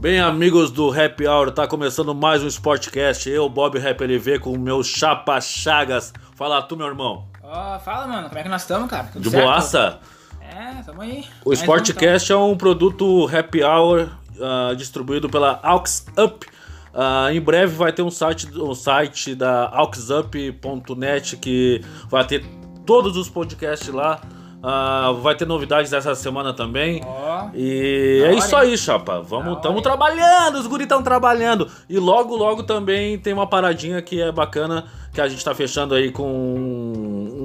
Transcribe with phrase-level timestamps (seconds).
[0.00, 3.28] Bem, amigos do Happy Hour, tá começando mais um Sportcast.
[3.28, 6.12] Eu, Bob Rap LV, com o meu Chapa Chagas.
[6.36, 7.26] Fala tu, meu irmão.
[7.42, 9.08] Ó, fala, mano, como é que nós estamos, cara?
[9.12, 9.44] Tudo De certo?
[9.44, 9.98] boaça?
[10.40, 11.24] É, tamo aí.
[11.44, 14.08] O Mais um, Sportcast é um produto Happy Hour
[14.40, 16.46] ah, distribuído pela Aux Up.
[16.94, 22.44] Ah, em breve vai ter um site, um site da auxup.net que vai ter
[22.86, 24.20] todos os podcasts lá.
[24.62, 27.00] Ah, vai ter novidades essa semana também.
[27.04, 29.20] Ó, E é isso aí, chapa.
[29.20, 31.70] Vamos, estamos trabalhando, os guris estão trabalhando.
[31.88, 35.94] E logo, logo também tem uma paradinha que é bacana, que a gente tá fechando
[35.94, 36.26] aí com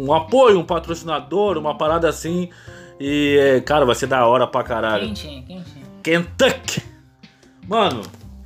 [0.06, 2.50] um apoio, um patrocinador, uma parada assim.
[3.00, 5.06] E, é, cara, vai ser da hora pra caralho.
[5.08, 5.86] quentinho, quentinho.
[6.02, 6.82] Kentucky.
[7.68, 8.02] Mano,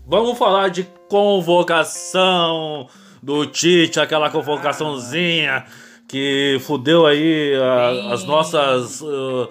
[0.06, 2.88] vamos falar de convocação
[3.24, 5.66] do Tite, aquela convocaçãozinha
[6.08, 9.02] que fudeu aí a- as nossas.
[9.02, 9.50] uh,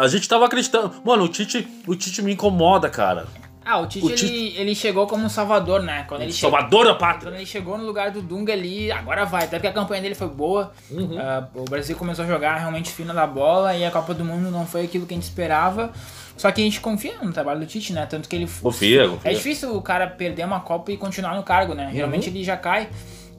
[0.00, 0.92] a gente tava acreditando.
[1.04, 3.26] Mano, o Tite, o Tite me incomoda, cara.
[3.64, 6.04] Ah, o Tite, O Tite- Ele, ele chegou como um salvador, né?
[6.08, 7.30] Quando ele, chegou, Salvador da pátria.
[7.30, 9.44] quando ele chegou no lugar do Dunga ali, agora vai.
[9.44, 10.72] Até porque a campanha dele foi boa.
[10.90, 11.16] Uhum.
[11.16, 14.50] Ah, o Brasil começou a jogar realmente fino da bola e a Copa do Mundo
[14.50, 15.92] não foi aquilo que a gente esperava.
[16.36, 18.04] Só que a gente confia no trabalho do Tite, né?
[18.06, 18.48] Tanto que ele.
[18.60, 19.30] Confia, confia.
[19.30, 21.88] É difícil o cara perder uma Copa e continuar no cargo, né?
[21.94, 22.34] Geralmente Uhum.
[22.34, 22.88] ele já cai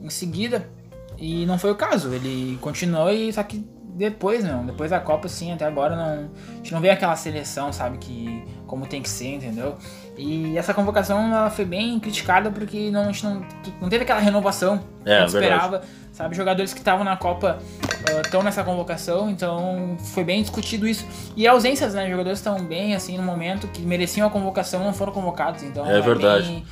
[0.00, 0.70] em seguida.
[1.18, 2.12] E não foi o caso.
[2.12, 3.64] Ele continuou e só que
[3.96, 4.66] depois, não.
[4.66, 6.28] Depois da Copa, sim, até agora não.
[6.52, 8.42] A gente não vê aquela seleção, sabe, que.
[8.66, 9.76] como tem que ser, entendeu?
[10.18, 13.46] E essa convocação ela foi bem criticada porque não, a gente não,
[13.80, 15.82] não teve aquela renovação que É, a gente esperava.
[16.12, 17.58] Sabe, jogadores que estavam na Copa
[18.24, 21.04] estão nessa convocação, então foi bem discutido isso.
[21.36, 22.08] E ausências, né?
[22.08, 26.00] Jogadores estão bem assim no momento que mereciam a convocação não foram convocados, então É
[26.00, 26.46] verdade.
[26.46, 26.64] bem-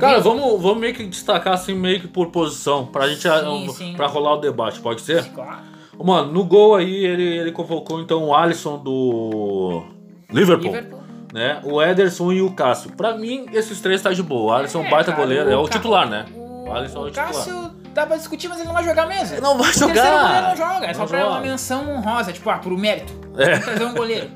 [0.00, 3.94] Cara, vamos, vamos meio que destacar assim, meio que por posição, pra gente Sim, sim.
[3.96, 5.24] pra rolar o debate, pode ser?
[5.32, 5.58] Claro.
[6.02, 9.82] Mano, no gol aí ele, ele convocou então o Alisson do
[10.30, 10.66] Liverpool.
[10.72, 11.00] Liverpool.
[11.32, 11.60] né?
[11.64, 12.92] O Ederson e o Cássio.
[12.92, 14.52] Pra mim, esses três tá de boa.
[14.52, 16.26] O Alisson é um É, baita cara, goleiro, é o titular, né?
[16.36, 17.32] O, O Alisson é o o titular.
[17.32, 19.34] Cássio dá pra discutir, mas ele não vai jogar mesmo.
[19.34, 20.22] Ele não vai O jogar.
[20.22, 21.30] goleiro não joga, é só Não pra joga.
[21.32, 23.12] uma menção honrosa, tipo, ah, por mérito.
[23.36, 23.58] É.
[23.58, 24.30] Trazer um goleiro.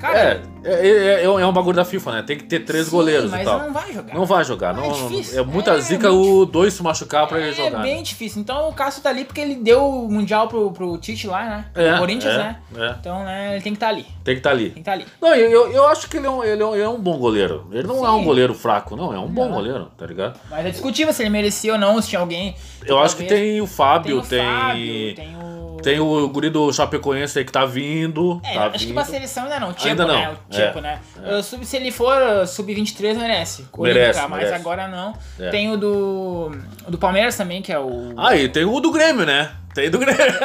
[0.00, 2.22] Cara, é, é, é um bagulho da FIFA, né?
[2.22, 3.58] Tem que ter três sim, goleiros mas e tal.
[3.60, 4.14] não vai jogar.
[4.14, 4.70] Não vai jogar.
[4.70, 5.40] É Não, difícil.
[5.40, 7.82] é muita É zica muito o dois se machucar pra ele É jogar.
[7.82, 8.02] bem né?
[8.02, 8.40] difícil.
[8.40, 11.64] Então o Cássio tá ali porque ele deu o Mundial pro, pro Tite lá, né?
[11.74, 12.56] É, Pro Corinthians, é, né?
[12.76, 12.94] é.
[13.00, 14.06] Então, né, ele tem que estar ali.
[14.24, 14.64] Tem que estar ali.
[14.64, 15.06] Tem que estar ali.
[15.20, 17.00] Não, eu, eu, eu acho que ele é, um, ele, é um, ele é um
[17.00, 17.66] bom goleiro.
[17.70, 18.24] Ele não é um Sim.
[18.24, 19.12] goleiro fraco, não.
[19.14, 19.52] É um bom Não.
[19.56, 20.38] goleiro, tá ligado?
[20.50, 22.54] Mas é discutível se ele merecia ou não, se tinha alguém.
[22.86, 24.38] Eu acho que tem o Fábio, tem.
[24.38, 24.48] tem.
[24.48, 25.54] o Fábio, tem o.
[25.84, 28.40] Tem o guri do Chapecoense aí que tá vindo.
[28.42, 28.94] É, tá acho que vindo.
[28.94, 29.72] pra seleção ainda não.
[29.74, 30.36] Tipo, Ainda não, né?
[30.50, 31.00] O tipo, é, né?
[31.38, 33.66] Uh, se ele for uh, sub-23, merece.
[33.78, 34.54] Merece, mas merece.
[34.54, 35.14] agora não.
[35.38, 35.50] É.
[35.50, 36.52] Tem o do.
[36.86, 38.14] O do Palmeiras também, que é o.
[38.16, 39.50] Ah, e tem o do Grêmio, né?
[39.74, 40.22] Tem do Grêmio.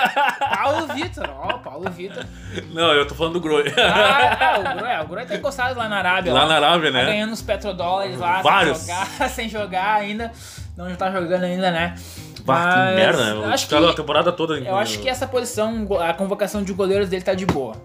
[0.56, 1.30] Paulo Vitor.
[1.40, 2.26] Ó, Paulo Vitor.
[2.74, 3.72] Não, eu tô falando do Groi.
[3.78, 6.34] Ah, o Groi, o Groi tá encostado lá na Arábia.
[6.34, 7.06] Lá na Arábia, Tá né?
[7.06, 8.78] ganhando uns petrodólares lá, Vários.
[8.80, 10.32] sem jogar, sem jogar ainda.
[10.76, 11.96] Não tá jogando ainda, né?
[12.44, 13.32] Bah, que merda, né?
[13.34, 14.58] eu Os acho que- caras a temporada toda.
[14.58, 17.76] Eu acho que essa posição, a convocação de goleiros dele tá de boa.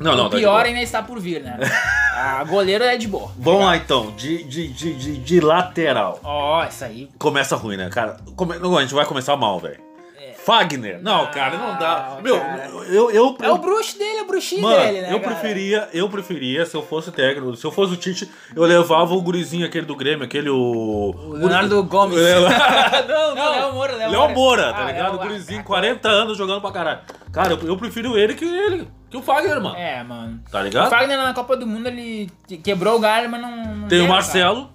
[0.00, 0.62] Não, não, o tá pior boa.
[0.64, 1.58] ainda está por vir, né?
[2.16, 3.30] a goleiro é de boa.
[3.38, 6.18] Vamos lá então, de, de, de, de, de lateral.
[6.24, 7.08] Ó, isso aí.
[7.18, 8.16] Começa ruim, né, cara?
[8.36, 8.58] Come...
[8.58, 9.78] Não, a gente vai começar mal, velho.
[10.44, 11.00] Fagner.
[11.00, 12.14] Não, cara, não dá.
[12.16, 12.68] Não, Meu, cara.
[12.88, 13.10] eu.
[13.12, 15.12] eu, É o bruxo dele, é o bruxinho Mano, dele, né?
[15.14, 15.36] eu cara?
[15.36, 19.22] preferia, eu preferia, se eu fosse técnico, se eu fosse o Tite, eu levava o
[19.22, 20.56] gurizinho aquele do Grêmio, aquele o.
[21.16, 22.16] O Leonardo Gomes.
[23.08, 24.34] não, Não, Léo Moura, Léo Léo Moura.
[24.34, 25.12] Moura, tá Ah, ligado?
[25.12, 26.98] Léo- O gurizinho, ah, 40 anos jogando pra caralho.
[27.32, 29.76] Cara, eu, eu prefiro ele que ele, que o Fagner, mano.
[29.76, 30.40] É, mano.
[30.50, 30.90] Tá O ligado?
[30.90, 32.28] Fagner na Copa do Mundo, ele
[32.64, 33.50] quebrou o galho, mas não.
[33.56, 34.70] não Tem o deu, Marcelo,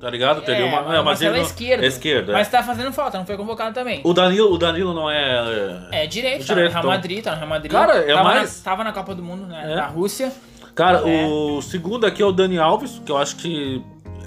[0.00, 0.42] tá ligado?
[0.42, 0.46] Cara.
[0.46, 1.82] Teria É, uma, mas o Marcelo ele é esquerdo.
[1.82, 2.34] É esquerdo, é.
[2.34, 4.00] Mas tá fazendo falta, não foi convocado também.
[4.04, 5.88] O Danilo, o Danilo não é.
[5.92, 6.90] É direito, O tá direito, no Real então.
[6.90, 7.72] Madrid, tá no Real Madrid.
[7.72, 9.72] Cara, é tava mais- Na, tava na Copa do Mundo, né?
[9.72, 9.76] É.
[9.76, 10.30] Na Rússia.
[10.74, 11.26] Cara, É.
[11.26, 13.82] o segundo aqui é o Dani Alves, que eu acho que.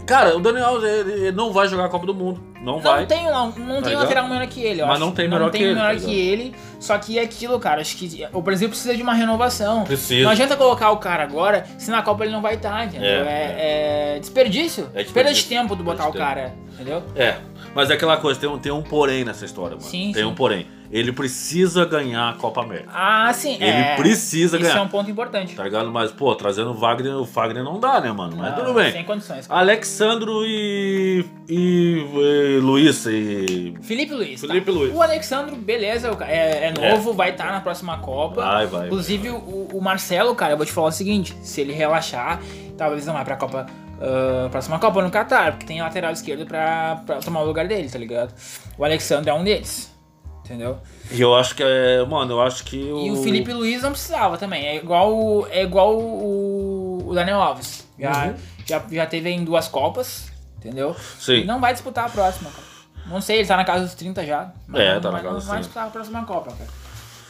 [0.08, 2.42] Cara, o Dani Alves ele, não vai jogar a Copa do Mundo.
[2.62, 3.02] Não, vai.
[3.02, 4.02] Não tem, não, não tem ligado?
[4.04, 5.06] lateral melhor que ele, eu Mas acho.
[5.06, 6.56] não tem melhor não que tem ele, melhor tá que ele.
[6.80, 7.82] Só que é aquilo, cara.
[7.82, 9.84] Acho que o Brasil precisa de uma renovação.
[9.84, 10.24] Precisa.
[10.24, 13.26] Não adianta colocar o cara agora se na Copa ele não vai estar, entendeu?
[13.26, 14.90] É, É, é desperdício.
[14.94, 15.14] É desperdício.
[15.14, 17.04] Perda de tempo do botar de o cara, entendeu?
[17.16, 17.38] É,
[17.74, 19.88] mas é aquela coisa, tem um, tem um porém nessa história, mano.
[19.88, 20.30] Sim, tem sim.
[20.30, 20.68] um porém.
[20.90, 22.90] Ele precisa ganhar a Copa América.
[22.94, 23.56] Ah, sim.
[23.56, 24.80] Ele é, precisa Isso ganhar.
[24.80, 25.54] é um ponto importante.
[25.56, 25.92] Tá ligado?
[25.92, 28.38] Mas, pô, trazendo o Wagner, o Wagner não dá, né, mano?
[28.38, 28.92] Mas Não, tudo bem.
[28.94, 29.48] Sem condições.
[29.48, 29.60] cara.
[29.60, 31.26] Alexandro e.
[31.50, 32.06] e.
[32.16, 33.74] e Luiz e.
[33.82, 34.40] Felipe Luiz.
[34.42, 34.48] tá?
[34.48, 34.96] Felipe Luiz.
[34.96, 38.42] O Alexandro, beleza, ca- é, é novo, vai estar na próxima Copa.
[38.42, 41.74] Vai, vai, Inclusive, O, o Marcelo, cara, eu vou te falar o seguinte: se ele
[41.74, 42.40] relaxar,
[42.78, 43.66] talvez não vá pra Copa.
[44.02, 47.90] ah, próxima Copa no Qatar, porque tem lateral esquerdo pra, pra tomar o lugar dele,
[47.90, 48.34] tá ligado?
[48.78, 49.96] O Alexandre é um deles.
[50.48, 50.78] Entendeu?
[51.12, 52.06] E eu acho que é.
[52.06, 53.06] Mano, eu acho que o.
[53.06, 54.66] E o Felipe Luiz não precisava também.
[54.66, 57.86] É igual, o- é igual o, o Daniel Alves.
[58.00, 58.34] Já, Uhum.
[58.66, 60.96] já, já teve em duas Copas, entendeu?
[61.20, 61.40] Sim.
[61.42, 62.66] E não vai disputar a próxima, cara.
[63.08, 64.52] Não sei, ele tá na casa dos 30 já.
[64.68, 65.62] mas É, não, tá na vai- casa não dos vai 30.
[65.68, 66.70] disputar a próxima Copa, cara.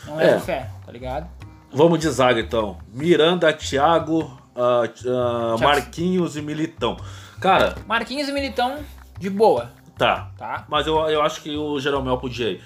[0.06, 0.30] Não É.
[0.30, 1.28] é de fé, tá ligado?
[1.74, 2.78] Vamos de zaga então.
[2.94, 5.60] Miranda, Thiago, ah, Thiago.
[5.60, 6.98] Marquinhos e Militão.
[7.42, 8.78] Cara, Marquinhos e Militão,
[9.20, 10.32] de boa, tá.
[10.38, 10.66] tá?
[10.70, 12.64] Mas eu, eu acho que o Jeromel podia ir.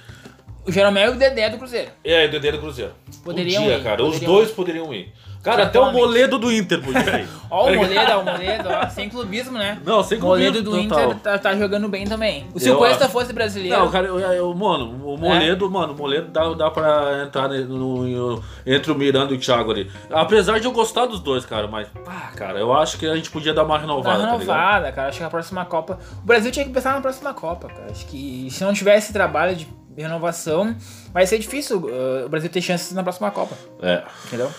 [0.66, 1.92] O Jeromel e o Dedé do Cruzeiro.
[2.04, 2.92] É, o Dedé do Cruzeiro.
[3.24, 4.04] Poderiam podia, ir, cara.
[4.04, 5.12] Os poderiam dois poderiam ir.
[5.44, 5.92] Cara, até o.
[5.92, 7.28] Moledo do Inter podia ir.
[7.50, 7.88] Ó, Tá o ligado?
[7.88, 9.82] Moledo, ó, o Moledo, ó, sem clubismo, né?
[9.84, 11.06] Não, sem O Moledo clubismo do total.
[11.12, 12.46] Inter tá, tá jogando bem também.
[12.54, 13.76] O Se o Cuesta fosse brasileiro.
[13.76, 17.64] Não, cara, eu, eu- mano, o Moledo, mano, o Moledo dá, dá pra entrar ne-
[17.64, 19.90] no, no- entre o Miranda e o Thiago ali.
[20.12, 23.32] Apesar de eu gostar dos dois, cara, mas, ah, cara, eu acho que a gente
[23.32, 24.40] podia dar uma renovada, tá ligado?
[24.42, 25.08] renovada, cara.
[25.10, 25.98] Acho que a próxima Copa.
[26.22, 27.88] O Brasil tinha que pensar na próxima Copa, cara.
[27.90, 30.76] Acho que se não tiver esse trabalho de renovação,
[31.14, 33.56] vai ser difícil uh, o Brasil ter chances na próxima Copa.
[33.82, 34.04] É.
[34.26, 34.52] Entendeu?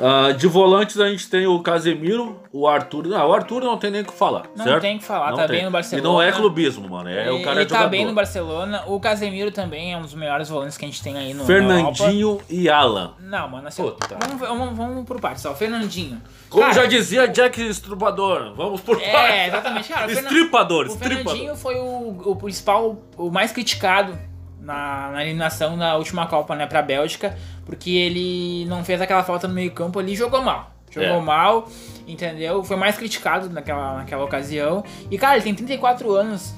[0.00, 3.06] Ah, de volantes a gente tem o Casemiro, o Arthur.
[3.06, 4.80] Não, o Arthur não tem nem o que falar, Não certo?
[4.82, 5.56] tem o que falar, Não tá tem.
[5.56, 6.08] bem no Barcelona.
[6.08, 7.08] E não é clubismo, mano.
[7.08, 8.82] É, o cara ele é tá bem no Barcelona.
[8.86, 11.46] O Casemiro também é um dos melhores volantes que a gente tem aí no na.
[11.46, 13.14] Fernandinho e Alan.
[13.20, 14.16] Não, mano, assim, Puta.
[14.20, 15.54] vamos, vamos, vamos por partes, ó.
[15.54, 16.20] Fernandinho.
[16.50, 19.46] Como Cara, já dizia Jack Estrupador, vamos por É, partes.
[19.48, 20.10] exatamente, cara.
[20.12, 21.24] Estripador, O estripador.
[21.24, 24.16] Fernandinho foi o, o principal, o mais criticado
[24.60, 29.46] na, na eliminação da última Copa, né, pra Bélgica, porque ele não fez aquela falta
[29.48, 30.70] no meio-campo ali e jogou mal.
[30.90, 31.20] Jogou É.
[31.20, 31.68] mal,
[32.06, 32.62] entendeu?
[32.62, 34.84] Foi mais criticado naquela, naquela ocasião.
[35.10, 36.54] E, cara, ele tem 34 anos.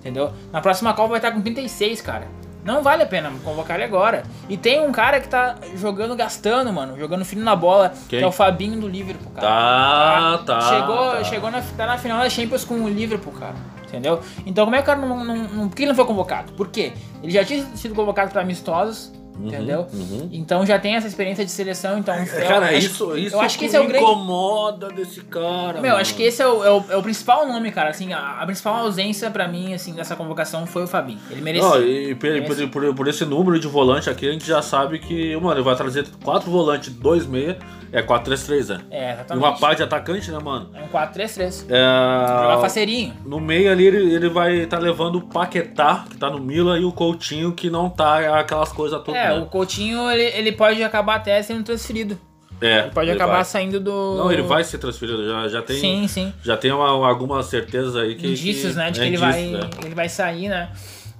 [0.00, 0.32] Entendeu?
[0.52, 2.26] Na próxima Copa vai estar com 36, cara.
[2.64, 4.24] Não vale a pena convocar ele agora.
[4.48, 6.98] E tem um cara que tá jogando, gastando, mano.
[6.98, 8.18] Jogando fino na bola, Quem?
[8.18, 9.46] que é o Fabinho do Liverpool, cara.
[9.46, 10.60] Tá, tá.
[10.60, 11.24] Chegou, tá.
[11.24, 13.54] chegou na, tá na final da Champions com o Liverpool, cara.
[13.86, 14.20] Entendeu?
[14.44, 16.52] Então como é que o cara não, não, não- Por que ele não foi convocado?
[16.52, 16.92] Por quê?
[17.22, 19.86] Ele já tinha sido convocado pra amistosos, entendeu?
[19.92, 20.28] uhum.
[20.32, 22.14] Então já tem essa experiência de seleção, então.
[22.14, 24.04] eu Cara, acho- isso, isso eu acho que esse é o grande.
[24.04, 25.74] incomoda desse cara.
[25.80, 25.96] Meu, mano.
[25.96, 27.90] acho que esse é o, é o, é o principal nome, cara.
[27.90, 31.18] Assim, a, a principal ausência pra mim, assim, dessa convocação foi o Fabinho.
[31.30, 31.68] Ele merecia.
[31.68, 32.66] Não, e por, Merece.
[32.66, 35.62] por, por- por esse número de volante aqui, a gente já sabe que, mano, ele
[35.62, 37.58] vai trazer quatro volantes, dois meia,
[37.90, 38.80] é 4-3-3, né?
[38.90, 39.44] É, E exatamente.
[39.46, 40.68] uma parte de atacante, né, mano?
[40.74, 41.62] É um 4-3-3.
[41.62, 42.60] Jogar É...
[42.60, 43.14] faceirinho.
[43.24, 46.84] No meio ali ele, ele vai estar levando o Paquetá, que tá no Milan, e
[46.84, 49.18] o Coutinho, que não tá aquelas coisas todas.
[49.20, 49.40] É, né?
[49.40, 52.18] o Coutinho, ele, ele pode acabar até sendo transferido.
[52.60, 53.44] É, Ele pode ele acabar vai.
[53.44, 54.16] saindo do.
[54.16, 56.32] Não, ele vai ser transferido, já, já tem, Sim, sim.
[56.42, 58.26] já tem uma, algumas certezas aí que...
[58.26, 58.90] indícios, que- né?
[58.90, 59.70] De é, que ele, indícios, vai, né?
[59.84, 60.68] ele vai sair, né?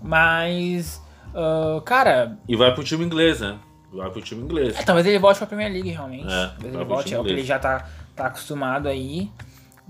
[0.03, 1.01] Mas.
[1.35, 3.57] ah, cara, E vai pro time inglês, né?
[3.93, 4.79] Vai pro time inglês.
[4.79, 6.27] é, talvez ele volte pra Premier League, realmente.
[6.27, 9.31] É, talvez ele volte, é o que ele já tá, tá acostumado aí.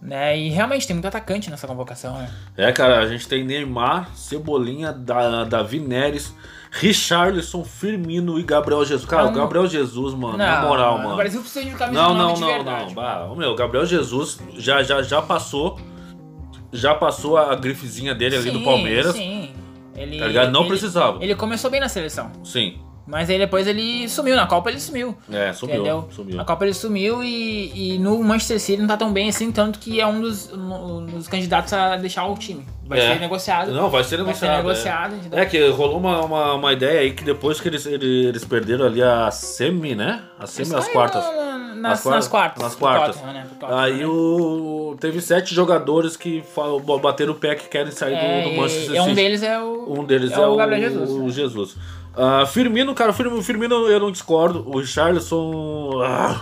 [0.00, 0.38] Né?
[0.38, 2.30] E realmente tem muito atacante nessa convocação, né?
[2.56, 6.32] É, cara, a gente tem Neymar, Cebolinha, da, Davi Neres,
[6.80, 9.08] Richarlison, Firmino e Gabriel Jesus.
[9.08, 11.16] Cara, o Gabriel Jesus, mano, na Não, moral, O mano.
[11.16, 12.86] Brasil precisa de um camisa Não, não, não, verdade.
[12.86, 12.94] não.
[12.94, 15.78] Bah, o meu, Gabriel Jesus já, já, já passou.
[16.72, 19.14] Já passou a grifezinha dele ali Sim, do Palmeiras.
[19.16, 19.50] Sim.
[19.96, 20.50] Ele, Tá ligado?
[20.52, 21.24] Não ele- precisava.
[21.24, 22.30] Ele começou bem na seleção.
[22.44, 22.78] Sim.
[23.08, 24.36] Mas aí depois ele sumiu.
[24.36, 25.16] Na Copa ele sumiu.
[25.32, 25.74] É, sumiu.
[25.76, 26.08] entendeu?
[26.10, 26.36] Sumiu.
[26.36, 29.78] Na Copa ele sumiu e, e no Manchester City não tá tão bem assim, tanto
[29.78, 32.66] que é um dos, um dos candidatos a deixar o time.
[32.86, 33.14] Vai É.
[33.14, 33.72] ser negociado.
[33.72, 35.12] Não, vai ser vai ser negociado.
[35.12, 35.40] negociado, é.
[35.40, 39.02] É que rolou uma, uma, uma ideia aí que depois que eles, eles, perderam ali
[39.02, 40.22] a semi, né?
[40.38, 41.24] A semi, as quartas.
[41.24, 42.60] na- na- Nas, As nas quartas.
[42.60, 43.22] Nas quartas.
[43.22, 43.46] Né?
[43.68, 44.06] Aí né?
[44.06, 44.96] o.
[45.00, 46.64] Teve sete jogadores que fa-
[47.00, 49.14] bateram o pé que querem sair É, do, do Manchester e um City.
[49.14, 49.94] deles é o.
[50.00, 51.10] Um deles é, é o o Gabriel Jesus.
[51.10, 51.76] o Jesus.
[52.18, 54.64] Ah, Firmino, cara, Firmino, Firmino eu não discordo.
[54.68, 56.02] O Richarlison.
[56.04, 56.40] ah,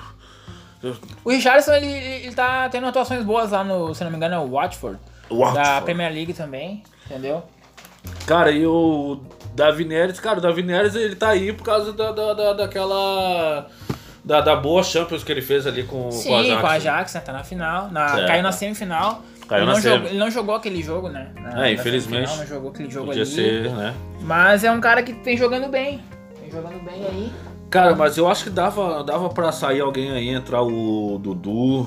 [1.25, 4.38] O Richardson, ele, ele tá tendo atuações boas lá no, se não me engano, é
[4.38, 4.99] o Watford.
[5.30, 5.54] Watford.
[5.54, 7.42] Da Premier League também, entendeu?
[8.26, 9.21] Cara, e o
[9.54, 13.66] Davi Neres, cara, o Davi Neres ele tá aí por causa da, da, da- daquela.
[14.25, 16.61] Da, da boa Champions que ele fez ali com, Sim, com a Ajax.
[16.61, 17.21] com a Ajax, né?
[17.21, 17.88] Tá na final.
[17.90, 18.26] Na, É.
[18.26, 19.23] caiu na semifinal.
[19.49, 21.29] Caiu ele, não jogou, ele não jogou aquele jogo, né?
[21.41, 22.26] Na- É, infelizmente.
[22.29, 23.31] semifinal, Não jogou aquele jogo Podia ali.
[23.31, 23.95] ser, né?
[24.21, 26.00] Mas é um cara que tem jogando bem.
[26.41, 27.33] Tem jogando bem aí.
[27.71, 31.87] Cara, mas eu acho que dava, dava pra sair alguém aí, entrar o Dudu.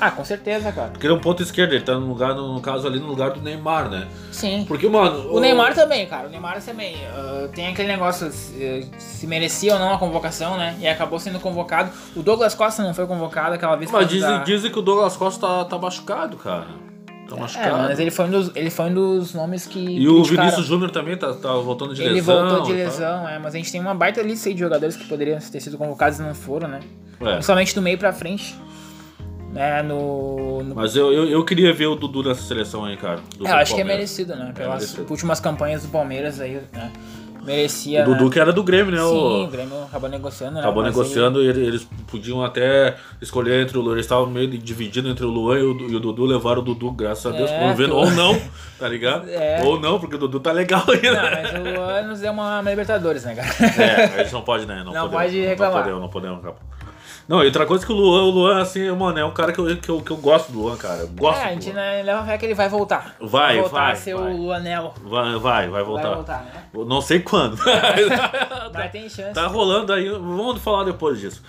[0.00, 0.88] Ah, com certeza, cara.
[0.90, 3.30] Porque ele é um ponto esquerdo, ele tá no lugar, no caso ali, no lugar
[3.32, 4.06] do Neymar, né?
[4.30, 4.64] Sim.
[4.68, 5.32] Porque, mano.
[5.32, 6.28] O Neymar também, cara.
[6.28, 6.96] O Neymar também.
[7.14, 10.76] ah, tem aquele negócio se, se merecia ou não a convocação, né?
[10.80, 11.90] E acabou sendo convocado.
[12.14, 15.16] O Douglas Costa não foi convocado aquela vez Mas dizem, da- dizem que o Douglas
[15.16, 16.66] Costa tá, tá machucado, cara.
[17.28, 17.76] Tá É, machucado.
[17.78, 19.78] mas ele foi um dos, ele foi um dos nomes que.
[19.78, 20.22] E o.
[20.24, 22.36] Vinícius Júnior também tá, tá voltando de Ele lesão.
[22.48, 22.78] voltou de tá?
[22.78, 25.60] lesão, é, mas a gente tem uma baita lista aí de jogadores que poderiam ter
[25.60, 26.80] sido convocados e não foram, né?
[27.20, 27.32] É.
[27.32, 28.54] Principalmente do meio pra frente.
[29.58, 33.18] Né, no, no- Mas eu, eu, eu queria ver o Dudu nessa seleção aí, cara.
[33.44, 34.52] É, eu acho que é merecido, né?
[34.54, 35.06] Pelas merecido.
[35.10, 36.92] últimas campanhas do Palmeiras aí, né?
[37.44, 38.02] Merecia.
[38.02, 38.30] O Dudu né?
[38.30, 38.98] que era do Grêmio, né?
[38.98, 39.44] Sim, o...
[39.44, 40.60] o Grêmio acabou negociando, né?
[40.60, 43.94] Acabou Mas negociando e ele- eles podiam até escolher entre o Luan.
[43.94, 46.24] Eles estavam meio divididos entre o Luan e o, e o Dudu.
[46.26, 47.96] Levaram o Dudu, graças a Deus, É, por vendo.
[47.96, 48.38] Ou não,
[48.78, 49.28] tá ligado?
[49.30, 49.62] É.
[49.64, 51.12] Ou não, porque o Dudu tá legal ainda.
[51.22, 53.48] Não, mas o Luan nos deu uma, uma Libertadores, né, cara?
[53.82, 54.82] É, a gente não pode, né?
[54.84, 55.88] Não, Não podemos, pode reclamar.
[55.88, 56.77] Não podemos, não podemos.
[57.28, 59.58] Não, e outra coisa que o Luan, o Luan, assim, mano, é um cara que
[59.58, 61.00] eu, que eu, que eu gosto do Luan, cara.
[61.00, 63.16] Eu gosto É, a gente né, leva fé que ele vai voltar.
[63.20, 64.32] Vai, voltar vai, a ser vai.
[64.32, 64.94] o Luanel.
[65.04, 66.06] Vai, vai, vai voltar.
[66.06, 66.62] Vai voltar, né?
[66.72, 67.58] Não sei quando.
[68.72, 69.34] Mas tem chance.
[69.34, 71.42] Tá rolando aí, vamos falar depois disso.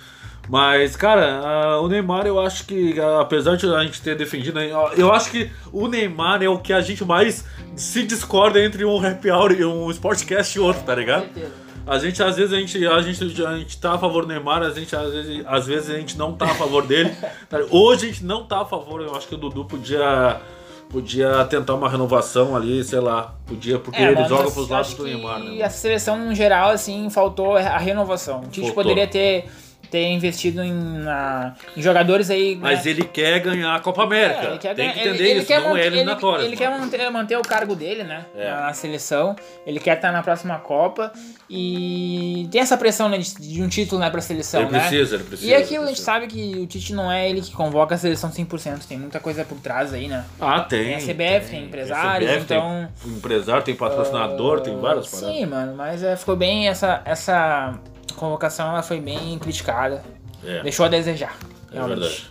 [0.50, 5.30] Mas, cara, o Neymar eu acho que, apesar de a gente ter defendido, eu acho
[5.30, 7.44] que o Neymar é o que a gente mais
[7.76, 11.22] se discorda entre um happy hour e um sportcast e outro, tá Com ligado?
[11.22, 11.69] certeza.
[11.86, 14.62] A gente, às vezes, a gente, a gente, a gente tá a favor do Neymar,
[14.62, 17.14] a gente, às vezes, às vezes a gente não tá a favor dele.
[17.70, 20.40] Hoje a gente não tá a favor, eu acho que o Dudu podia,
[20.88, 24.94] podia tentar uma renovação ali, sei lá, podia, porque ele É, mano, joga pros lados
[24.94, 25.62] do Neymar, né?
[25.62, 28.40] A seleção, no geral, assim, faltou a renovação.
[28.40, 29.50] O Tite poderia ter,
[29.90, 32.54] ter investido em, na- em jogadores aí.
[32.54, 32.60] né?
[32.62, 34.40] Mas ele quer ganhar a Copa América.
[34.42, 36.44] É, ele quer Tem que ele- entender ele isso, quer não é ele- eliminatório.
[36.44, 38.24] Ele, quer manter, manter o cargo dele, né?
[38.36, 38.50] É.
[38.50, 39.34] Na seleção.
[39.66, 41.12] Ele quer estar na próxima Copa.
[41.48, 44.78] E tem essa pressão né, de, de um título né, pra seleção, Ele né?
[44.80, 45.50] precisa, ele precisa.
[45.50, 47.98] E aquilo a ele gente sabe que o Tite não é ele que convoca a
[47.98, 48.86] seleção 100%.
[48.88, 50.24] Tem muita coisa por trás aí, né?
[50.40, 50.84] Ah, tem.
[50.84, 55.34] Tem a CBF, tem empresários, CBF, então- Tem empresário, tem patrocinador, tem várias paradas.
[55.34, 56.68] Sim, mano, mas é, ficou bem.
[56.68, 57.74] Essa, essa
[58.20, 60.04] convocação ela foi bem criticada.
[60.44, 60.62] É.
[60.62, 61.36] Deixou a desejar.
[61.72, 62.00] É realmente.
[62.00, 62.30] verdade.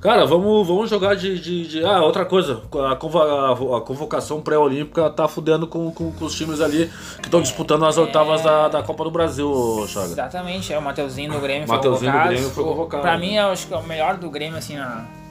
[0.00, 2.60] Cara, vamos, vamos jogar de, de, de- Ah, outra coisa.
[2.90, 7.40] A, convo- a convocação pré-olímpica tá fudendo com, com, com os times ali que estão
[7.40, 9.48] disputando as oitavas da, da Copa do Brasil,
[9.86, 10.06] Chaga.
[10.06, 12.28] Exatamente, é o Mateuzinho do Grêmio Mateuzinho do foi convocado.
[12.34, 13.02] Grêmio foi convocado.
[13.02, 14.76] Pra mim, eu acho que é o melhor do Grêmio, assim,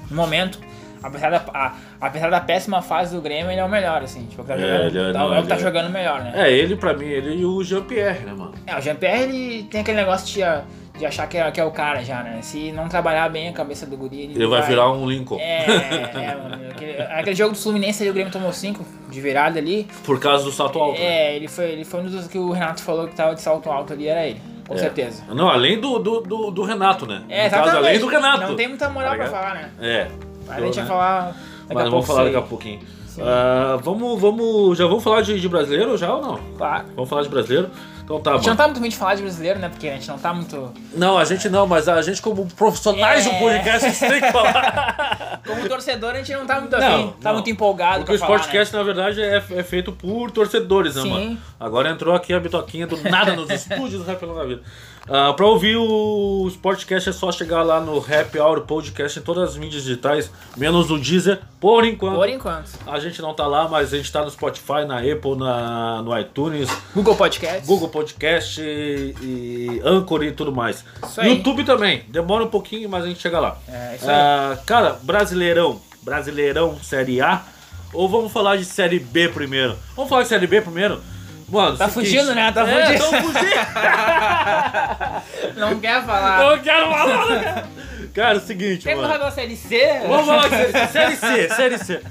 [0.10, 0.58] no momento.
[1.04, 4.26] Apesar da, a- apesar da péssima fase do Grêmio, ele é o melhor, assim.
[4.28, 5.90] Tipo, tá É, jogando, ele é- tá- não, é o que tá ele é- jogando
[5.92, 6.32] melhor, né?
[6.36, 8.54] É, ele pra mim, ele e o Jean-Pierre, né, mano?
[8.68, 11.72] É, o Jean-Pierre, ele tem aquele negócio de, de achar que é, que é o
[11.72, 12.40] cara já, né?
[12.42, 15.40] Se não trabalhar bem a cabeça do guri, ele, Ele vai virar um Lincoln.
[15.40, 16.62] É, é, mano.
[16.72, 19.88] Aquele, aquele jogo do Fluminense ali, o Grêmio tomou 5 de virada ali.
[20.04, 21.00] Por causa do salto alto.
[21.00, 21.06] né?
[21.06, 23.70] É, ele foi, ele foi um dos que o Renato falou que tava de salto
[23.72, 24.42] alto ali, era ele.
[24.68, 24.78] Com É.
[24.78, 25.24] certeza.
[25.34, 27.24] Não, além do, do, do, do Renato, né?
[27.28, 27.88] É, No caso, exatamente.
[27.90, 28.42] além do Renato.
[28.48, 29.70] Não tem muita moral Tá pra falar, né?
[29.82, 30.08] É.
[30.56, 30.82] Mas a gente né?
[30.84, 31.36] vai falar daqui
[31.70, 32.06] Mas a vamos pouco.
[32.08, 32.80] falar daqui a pouquinho.
[33.20, 34.78] Ah, vamos, vamos.
[34.78, 36.40] Já vamos falar de, de brasileiro já ou não?
[36.58, 36.86] Claro.
[36.96, 37.70] Vamos falar de brasileiro?
[38.04, 39.70] Então tá, A gente não tá muito bem de falar de brasileiro, né?
[39.70, 40.74] Porque a gente não tá muito.
[40.94, 43.30] Não, a gente não, mas a gente, como profissionais É.
[43.30, 45.42] do podcast, a gente tem que falar.
[45.46, 47.14] Como torcedor, a gente não tá muito Não, afim.
[47.20, 47.34] Tá não.
[47.34, 51.10] muito empolgado Porque o falar, Sportcast, na verdade, é, é feito por torcedores, né, Sim.
[51.10, 51.38] mano?
[51.60, 54.62] Agora entrou aqui a bitoquinha do nada nos estúdios do Rap Longa Vida.
[55.10, 59.50] Ah, pra ouvir o Sportcast é só chegar lá no Happy Hour Podcast em todas
[59.50, 62.16] as mídias digitais, menos o Deezer, por enquanto.
[62.16, 62.70] Por enquanto.
[62.86, 66.18] A gente não tá lá, mas a gente tá no Spotify, na Apple, na, no
[66.18, 67.66] iTunes, Google Podcast.
[67.66, 70.86] Google Podcast e, e Anchor e tudo mais.
[71.06, 71.36] Isso aí.
[71.36, 72.04] YouTube também.
[72.08, 73.58] Demora um pouquinho, mas a gente chega lá.
[73.68, 74.16] É, isso aí.
[74.16, 75.82] Ah, cara, Brasileirão.
[76.04, 77.42] Brasileirão Série A.
[77.94, 79.76] Ou vamos falar de Série B primeiro?
[79.96, 81.02] Vamos falar de Série B primeiro?
[81.52, 82.52] Mano, Tá fugindo, né?
[82.52, 83.22] Tá é, fugindo.
[83.22, 83.56] fugindo.
[85.58, 86.44] Não quer falar.
[86.52, 87.68] Eu quero falar.
[88.14, 89.08] Cara, é o seguinte, Quer mano.
[89.08, 90.00] falar da Série C?
[90.08, 90.50] Vamos falar
[90.90, 92.02] série C, Série C.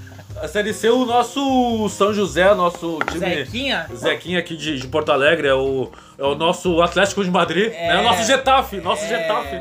[0.42, 3.20] A Série C, o nosso São José, nosso time.
[3.44, 3.86] Zequinha?
[3.94, 7.88] Zequinha aqui de, de Porto Alegre, é o, é o nosso Atlético de Madrid, É.
[7.88, 7.98] né?
[7.98, 9.08] O nosso Getafe, nosso É.
[9.08, 9.60] Getafe.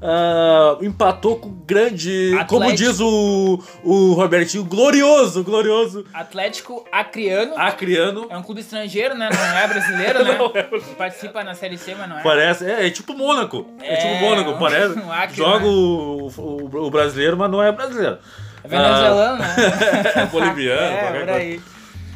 [0.00, 2.54] Ah, empatou com grande, Atlético.
[2.54, 7.54] como diz o, o Robertinho, glorioso, glorioso, Atlético Acreano.
[7.56, 8.26] acriano.
[8.30, 9.28] É um clube estrangeiro, né?
[9.32, 10.36] Não é brasileiro, né?
[10.38, 10.62] Não é
[10.96, 12.22] Participa na Série C, mas não é.
[12.22, 14.98] Parece, é, é tipo Mônaco, é, É, tipo Mônaco, parece.
[15.00, 15.66] um Acre, Joga né?
[15.66, 18.18] o, o, o brasileiro, mas não é brasileiro.
[18.64, 19.56] É venezuelano, né?
[20.16, 21.62] É boliviano, é, qualquer coisa.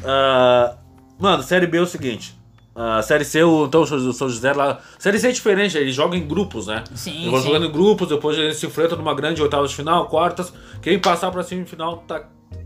[0.03, 0.75] Ah,
[1.19, 2.35] mano, Série B é o seguinte.
[2.73, 4.79] A série C, o, então, o São José lá.
[4.97, 6.83] Série C é diferente, eles jogam em grupos, né?
[6.95, 10.07] Sim, Eles vão jogando em grupos, depois eles se enfrentam numa grande oitava de final,
[10.07, 10.53] quartas.
[10.81, 12.23] Quem passar pra semifinal tá,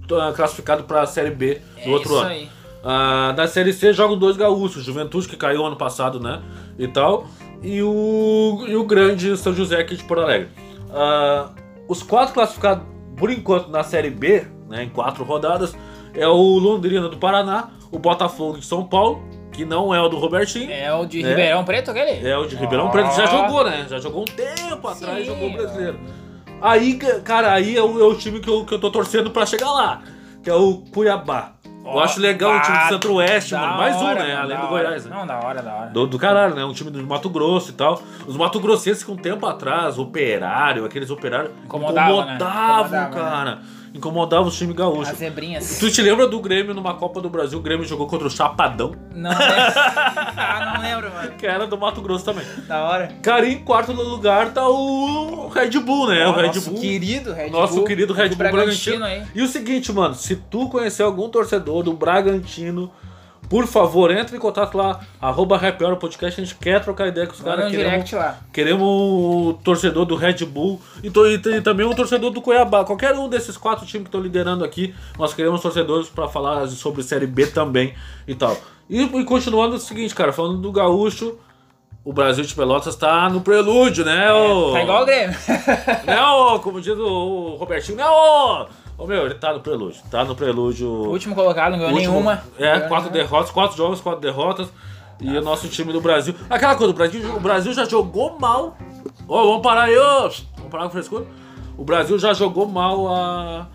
[0.07, 2.29] tá classificado pra Série B do É outro isso ano.
[2.29, 2.50] aí.
[2.83, 6.39] Ah, na Série C jogam dois gaúchos, Juventude que caiu ano passado, né?
[6.77, 7.25] E tal.
[7.63, 10.50] E o, e o grande São José aqui de Porto Alegre.
[10.93, 11.50] Ah,
[11.88, 12.83] os quatro classificados,
[13.17, 15.75] por enquanto, na Série B, né, em quatro rodadas,
[16.13, 19.19] é o Londrina do Paraná, o Botafogo de São Paulo,
[19.55, 20.71] que não é o do Robertinho.
[20.71, 21.27] É o de É.
[21.29, 22.27] Ribeirão Preto, aquele?
[22.27, 22.89] É o de Ribeirão Ó.
[22.89, 23.85] Preto, já jogou, né?
[23.89, 26.00] Já jogou um tempo atrás, Sim, jogou o brasileiro.
[26.62, 29.29] Aí, ca- cara, aí é o, é o time que eu, que eu tô torcendo
[29.31, 30.01] pra chegar lá,
[30.43, 31.51] que é o Cuiabá.
[31.83, 33.77] Eu acho legal o time do Centro-Oeste, Da mano.
[33.77, 34.29] Mais um, hora, né?
[34.29, 34.69] mano, Além do hora.
[34.85, 35.15] Goiás, né?
[35.15, 35.89] Não, da hora, da hora.
[35.91, 36.65] Do, do caralho, né?
[36.65, 38.01] Um time do Mato Grosso e tal.
[38.25, 42.35] Os Mato Grossenses que um tempo atrás, operário, aqueles operários Incomodava, né?
[42.38, 43.59] incomodavam, Incomodava, cara.
[43.96, 45.10] Incomodavam os times gaúchos.
[45.10, 45.80] As zebrinhas.
[45.80, 47.58] Tu te lembra do Grêmio numa Copa do Brasil?
[47.58, 49.46] O Grêmio jogou contra o Chapadão, Não lembro.
[50.38, 51.32] ah, não lembro, mano.
[51.38, 52.46] que era do Mato Grosso também.
[52.68, 53.16] Da hora.
[53.24, 56.28] Cara, em quarto lugar tá o Red Bull, né?
[56.28, 56.82] o Red Nosso Bull.
[56.82, 57.62] querido Red Bull.
[57.62, 59.06] Nosso querido Red Bull Bragantino.
[59.06, 59.24] aí.
[59.34, 62.92] E o seguinte, mano, se tu conhecer algum torcedor do Bragantino,
[63.50, 67.28] por favor, entre em contato lá, arroba Happy Hour Podcast, a gente quer trocar ideia
[67.28, 67.66] com os caras.
[67.78, 68.10] Queremos,
[68.52, 72.84] queremos um torcedor do Red Bull e, to- e tem também um torcedor do Cuiabá.
[72.84, 77.04] Qualquer um desses quatro times que estão liderando aqui, nós queremos torcedores pra falar sobre
[77.04, 77.94] Série B também
[78.28, 78.58] e tal.
[78.90, 81.38] E, e continuando o seguinte, cara, falando do Gaúcho,
[82.04, 84.32] o Brasil de Pelotas tá no prelúdio, né?
[84.32, 85.36] ô- Tá igual o Grêmio.
[86.06, 88.06] né, como diz o, o Robertinho, né,
[88.98, 90.88] ô, meu, ele tá no prelúdio, tá no prelúdio.
[90.88, 92.44] O último colocado, não ganhou último- nenhuma.
[92.58, 93.12] É, Ganhou quatro nenhuma.
[93.30, 94.68] derrotas, quatro jogos, quatro derrotas.
[95.22, 96.36] E o nosso time do Brasil.
[96.50, 98.78] Aquela coisa, o Brasil, o Brasil já jogou mal.
[99.28, 100.22] Ô, vamos parar aí, ô,
[100.58, 101.25] vamos parar com frescura.
[101.78, 103.68] O Brasil já jogou mal a,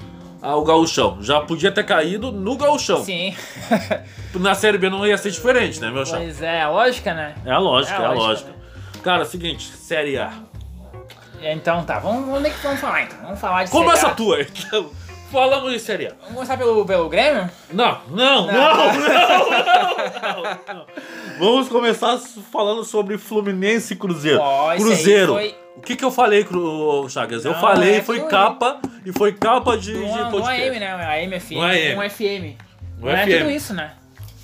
[0.42, 1.16] a- o gauchão.
[1.22, 3.02] Já podia ter caído no gauchão.
[3.02, 3.34] Sim.
[4.38, 6.18] Na Série B não ia ser diferente, né, meu chapa?
[6.22, 7.34] pois é, a lógica, né?
[7.44, 8.48] É a lógica, é É a lógica.
[8.50, 8.54] lógica,
[9.02, 10.30] Cara, seguinte, Série A.
[11.42, 13.18] Então tá, vamos, vamos, é vamos falar então?
[13.22, 14.90] Vamos falar de Começa Série a tua, então.
[15.30, 16.10] Falamos de Série A.
[16.20, 17.48] Vamos começar pelo, pelo Grêmio?
[17.72, 20.86] Não, não, não, não, não, não, não.
[21.38, 22.18] Vamos começar
[22.52, 24.42] falando sobre Fluminense e Cruzeiro.
[24.42, 25.32] Aí Cruzeiro.
[25.34, 27.44] foi- O que que eu falei, Cru- Chagas?
[27.44, 30.62] eu Não, falei, é foi capa e foi capa de, de um podcast.
[30.62, 30.92] AM, né?
[30.92, 31.52] AM FM.
[31.52, 31.96] Um AM.
[31.98, 32.56] Um FM.
[33.00, 33.38] Um Não é FM.
[33.38, 33.92] tudo isso, né?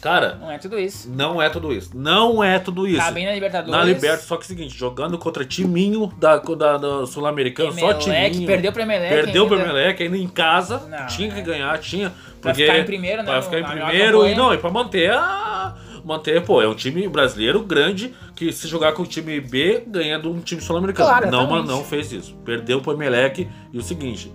[0.01, 1.11] Cara, Não é tudo isso.
[1.11, 1.91] não é tudo isso.
[1.95, 2.99] Não é tudo isso.
[2.99, 3.77] Tá bem na Libertadores.
[3.77, 7.91] Na Liberta, só que é o seguinte, jogando contra timinho da, da, da Sul-Americano, só
[7.91, 8.47] Emelec, timinho.
[8.47, 9.59] perdeu pro Emelec Perdeu pro.
[9.59, 11.43] Emelec, ainda em casa, Não, tinha que é.
[11.43, 12.11] ganhar, tinha.
[12.41, 15.11] Pra Porque, ficar em primeiro, né, Pra ficar em primeiro, e não, e pra manter
[15.13, 15.75] a...
[16.05, 20.21] Manter, pô, é um time brasileiro grande que se jogar com o time B, ganha
[20.21, 21.09] de um time sul-americano.
[21.09, 22.37] Claro, não, mano, não fez isso.
[22.45, 24.33] Perdeu pro Emelec e o seguinte...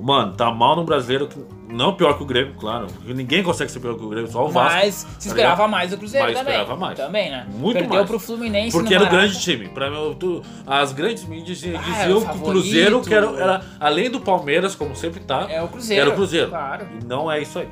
[0.00, 1.28] Mano, tá mal no brasileiro,
[1.68, 2.86] não pior que o Grêmio, claro.
[3.04, 4.78] Ninguém consegue ser pior que o Grêmio, só o Vasco.
[4.78, 5.70] Mas se tá esperava ligado?
[5.70, 6.52] mais do Cruzeiro Mas também.
[6.54, 6.96] esperava mais.
[6.98, 7.46] Também, né?
[7.52, 8.06] Muito Perdeu mais.
[8.06, 9.68] pro Fluminense Porque era o grande time.
[9.68, 12.40] Pra mim, tu- as grandes mídias diziam Ah, era o que o.
[12.40, 16.00] Cruzeiro, que era, era, além do Palmeiras, como sempre tá, É o Cruzeiro.
[16.02, 16.48] era o Cruzeiro.
[16.48, 16.86] Claro.
[17.00, 17.68] E não é isso aí.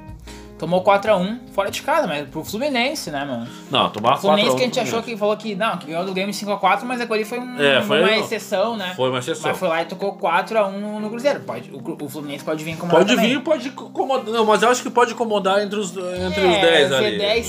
[0.59, 3.47] Tomou 4x1 fora de casa, mas pro Fluminense, né, mano?
[3.71, 6.05] Não, tomar O Fluminense 4 que a gente achou que falou que não, que ganhou
[6.05, 8.93] do Grêmio 5x4, mas ali foi, um- É, foi- uma exceção, né?
[8.97, 9.51] Foi uma exceção.
[9.51, 11.41] Mas foi lá e tocou 4x1 no Cruzeiro.
[11.41, 13.31] Pode, o, o Fluminense pode vir incomodar Pode também.
[13.37, 14.25] vir, pode incomodar.
[14.27, 17.19] Não, mas eu acho que pode incomodar entre os, entre os É, 10 ali.
[17.19, 17.43] Z10.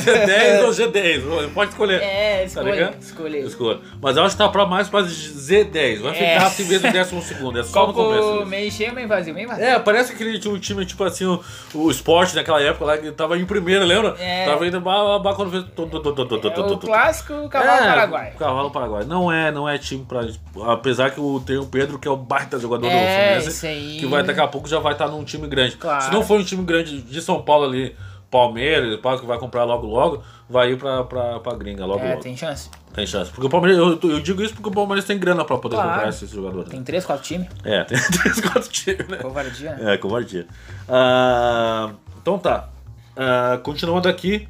[0.00, 1.52] Z10 ou G10.
[1.52, 2.00] Pode escolher.
[2.02, 2.96] É, Tá ligado?
[3.00, 3.38] escolha.
[3.38, 3.78] Escolha.
[4.00, 6.00] Mas eu acho que tá pra mais pra Z10.
[6.02, 6.34] Vai É.
[6.34, 7.58] ficar assim mesmo décimo segundo.
[7.58, 8.22] É só no começo.
[8.22, 9.64] Copo meio cheio, meio vazio, meio vazio.
[9.64, 11.40] É, parece aquele tinha um time, tipo assim, o,
[11.74, 14.14] o esporte naquela época lá, que tava em primeiro, lembra?
[14.18, 14.44] É.
[14.46, 15.64] Tava indo ba- ba- quando fez.
[15.64, 18.32] É o clássico cavalo É, paraguai.
[18.38, 19.04] Cavalo Paraguai.
[19.04, 20.20] Não é, não é time pra.
[20.66, 23.96] Apesar que tem o Pedro, que é o baita jogador do É, Fluminense, isso aí.
[24.00, 25.76] que vai daqui a pouco já vai estar num time grande.
[25.76, 26.02] Claro.
[26.04, 27.94] Se não for um time grande de São Paulo ali,
[28.30, 32.20] Palmeiras, que vai comprar logo logo, vai ir pra, pra, pra gringa logo É, logo.
[32.20, 32.68] tem chance.
[32.94, 33.30] Tem chance.
[33.30, 35.90] Porque o Palmeiras, eu, eu digo isso porque o Palmeiras tem grana pra poder Claro.
[35.92, 36.68] comprar esses jogadores.
[36.68, 37.46] Tem 3, 4 times.
[37.64, 39.16] É, tem três, quatro times, né?
[39.18, 39.78] Covardia?
[39.80, 40.46] É, covardia.
[40.88, 42.68] Ah, então tá.
[43.16, 44.48] Ah, continuando aqui,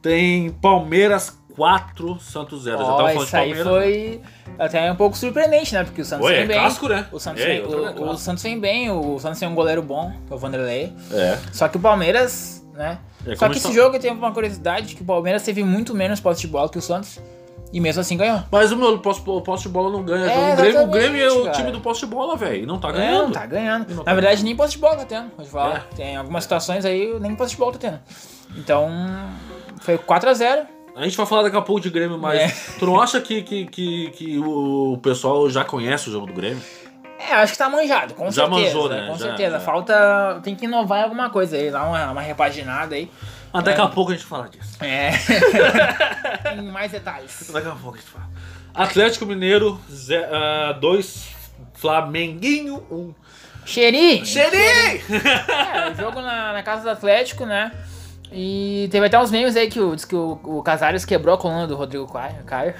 [0.00, 2.78] tem Palmeiras 4, Santos 0.
[2.78, 3.68] Já Ó, tava falando de isso aí Palmeiras.
[3.68, 4.20] foi
[4.58, 5.84] até um pouco surpreendente, né?
[5.84, 6.58] Porque o Santos Oi, vem é bem.
[6.58, 7.06] clássico, né?
[7.12, 8.10] O Santos, É, vem, também, o, claro.
[8.10, 10.92] o Santos vem bem, o Santos tem um goleiro bom, que é o Vanderlei.
[11.12, 11.38] É.
[11.52, 12.98] Só que o Palmeiras, né?
[13.26, 16.40] É, Só que esse jogo tem uma curiosidade que o Palmeiras teve muito menos posse
[16.40, 17.20] de bola que o Santos.
[17.72, 18.42] E mesmo assim ganhou.
[18.50, 20.26] Mas o meu posse, o de bola não ganha.
[20.30, 21.56] É, o, Grêmio, o Grêmio é o cara.
[21.56, 22.64] time do posse de bola, velho.
[22.64, 23.24] E não tá É, ganhando.
[23.24, 23.88] não tá ganhando.
[23.88, 25.86] Não Na tá verdade, nem posse de bola tá tendo, pode falar.
[25.92, 25.94] É.
[25.96, 28.00] Tem algumas situações aí, nem posse de bola tá tendo.
[28.56, 28.90] Então,
[29.80, 30.66] foi 4x0.
[30.94, 32.78] A gente vai falar daqui a pouco de Grêmio, mas É.
[32.78, 36.62] tu não acha que, que, que, que o pessoal já conhece o jogo do Grêmio?
[37.18, 38.50] É, acho que tá manjado, com Já certeza.
[38.74, 39.06] manjou, né?
[39.06, 39.56] Com Já, certeza.
[39.56, 39.60] é.
[39.60, 40.40] Falta.
[40.42, 43.08] Tem que inovar em alguma coisa aí, dar uma, uma repaginada aí.
[43.52, 44.82] Mas daqui a pouco a gente fala disso.
[44.82, 45.10] É.
[46.56, 47.50] em mais detalhes.
[47.52, 48.28] Daqui a pouco a gente fala.
[48.74, 49.78] Atlético Mineiro
[50.80, 51.28] 2,
[51.74, 52.94] Flamenguinho 1.
[52.94, 53.14] Um.
[53.64, 54.24] Xeri!
[54.26, 55.02] Xerei!
[55.10, 57.70] É, jogo na, na casa do Atlético, né?
[58.32, 61.38] E teve até uns memes aí que, o, diz que o, o Casares quebrou a
[61.38, 62.42] coluna do Rodrigo Caio.
[62.44, 62.74] Caio.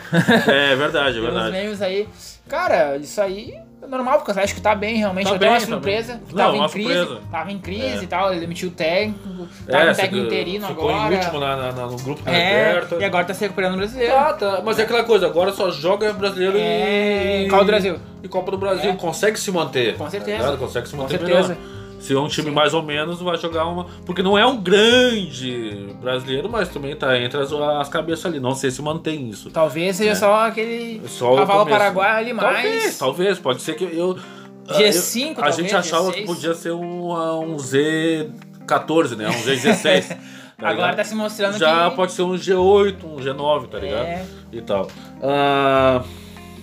[0.49, 1.53] É verdade, é Tem uns verdade.
[1.53, 2.09] memes aí.
[2.49, 3.55] Cara, isso aí
[3.89, 5.25] normal, porque o Atlético tá bem, realmente.
[5.25, 6.21] Tá uma bem, tá surpresa.
[6.27, 6.95] que Não, tava uma em crise.
[6.95, 7.21] surpresa.
[7.31, 8.03] Tava em crise É.
[8.03, 8.31] e tal.
[8.31, 9.49] Ele demitiu o técnico.
[9.71, 11.15] Tava É, um técnico interino ficou agora.
[11.15, 12.97] em último na, na- no grupo da É, Liberta.
[12.97, 14.13] e agora tá se recuperando o brasileiro.
[14.15, 14.63] Tá, tá.
[14.65, 17.49] Mas é aquela coisa, agora só joga brasileiro É, e.
[17.49, 17.97] Copa do Brasil.
[18.23, 18.91] E Copa do Brasil.
[18.91, 18.97] É.
[18.97, 19.97] Consegue se manter.
[19.97, 20.51] Com certeza.
[20.53, 20.57] tá?
[20.57, 21.49] Consegue se Com manter certeza.
[21.55, 21.82] melhor.
[22.03, 23.85] Se é um time mais ou menos, vai jogar uma.
[24.05, 28.41] Porque não é um grande brasileiro, mas também tá entre as, as cabeças ali.
[28.41, 29.51] Não sei se mantém isso.
[29.51, 30.15] Talvez seja É.
[30.17, 32.53] só aquele Só o cavalo paraguai ali mais.
[32.55, 33.39] Talvez, talvez.
[33.39, 34.19] Pode ser que eu.
[34.67, 36.15] G5, eu- A talvez, gente achava G6.
[36.15, 39.29] que podia ser um, um Z14, né?
[39.29, 40.09] Um Z16.
[40.59, 41.97] tá Agora tá se mostrando Já que.
[41.97, 44.03] pode ser um G8, um G9, tá ligado?
[44.07, 44.25] É.
[44.53, 44.89] E tal.
[45.23, 46.03] Ah,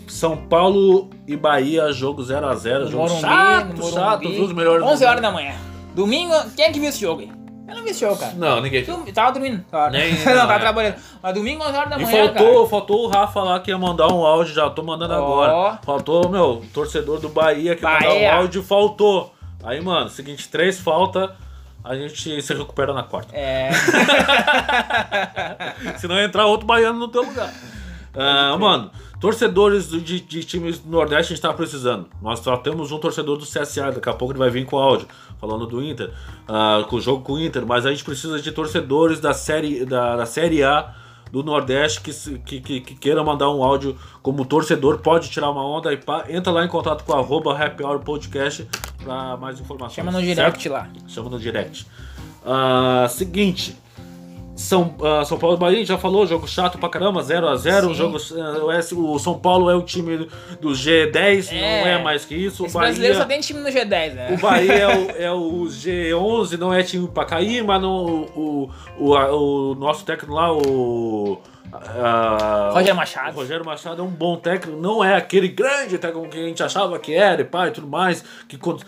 [0.10, 2.80] São Paulo e Bahia, jogo 0x0.
[2.80, 4.24] No Jogo Morumbi, chato, chato.
[4.24, 4.42] Morumbi.
[4.42, 5.54] Os melhores 11 horas da manhã.
[5.96, 7.32] Domingo, quem é que viu esse jogo aí?
[7.68, 8.34] Eu não vi esse jogo, cara.
[8.36, 9.04] Não, ninguém viu.
[9.06, 9.64] Eu tava dormindo.
[9.70, 9.92] Tava.
[9.92, 10.60] Nem- não, não, tava é.
[10.60, 10.96] trabalhando.
[11.22, 14.08] Mas domingo, 11 horas da E manhã, faltou, faltou o Rafa lá que ia mandar
[14.08, 15.18] um áudio, já tô mandando Ó.
[15.18, 15.80] agora.
[15.84, 19.34] Faltou, meu, torcedor do Bahia que ia mandar um áudio, faltou.
[19.64, 21.36] Aí, mano, seguinte, três falta,
[21.84, 23.34] a gente se recupera na quarta.
[23.34, 23.44] cara.
[23.46, 23.70] É.
[25.98, 27.54] Se não entrar outro baiano no teu lugar.
[28.16, 32.08] Ah, mano, torcedores do- de, de times do Nordeste a gente tá precisando.
[32.22, 35.08] Nós só temos um torcedor do CSA, daqui a pouco ele vai vir com áudio,
[35.40, 36.12] falando do Inter,
[36.48, 39.86] ah, com o jogo com o Inter, mas a gente precisa de torcedores da série,
[39.86, 40.94] da, da série A
[41.32, 45.64] do Nordeste que, que, que, que queira mandar um áudio como torcedor, pode tirar uma
[45.64, 48.68] onda e pá, entra lá em contato com arroba Happy Hour Podcast
[49.04, 49.94] pra mais informações.
[49.94, 50.36] Chama no certo?
[50.36, 50.90] direct lá.
[51.08, 51.86] Chama no direct.
[52.44, 53.78] Ah, seguinte.
[54.60, 57.88] São, ah, São Paulo e Bahia, já falou, jogo chato pra caramba, 0x0.
[57.88, 57.94] Sim.
[57.94, 60.28] Jogo, ah, o S- o São Paulo é o time
[60.60, 61.82] do G10, É.
[61.82, 62.64] não é mais que isso.
[62.64, 64.36] O Esse brasileiro só Bahia, tem time no G10, né?
[64.38, 68.70] o Bahia é, o, é o G11, não é time pra cair, mas não, o,
[68.98, 71.40] o, a- o nosso técnico lá, o.
[71.72, 73.32] ah, Roger Machado.
[73.38, 76.62] o Rogério Machado é um bom técnico, não é aquele grande técnico que a gente
[76.64, 78.24] achava que era, e pai, e tudo mais.
[78.48, 78.84] Que quando-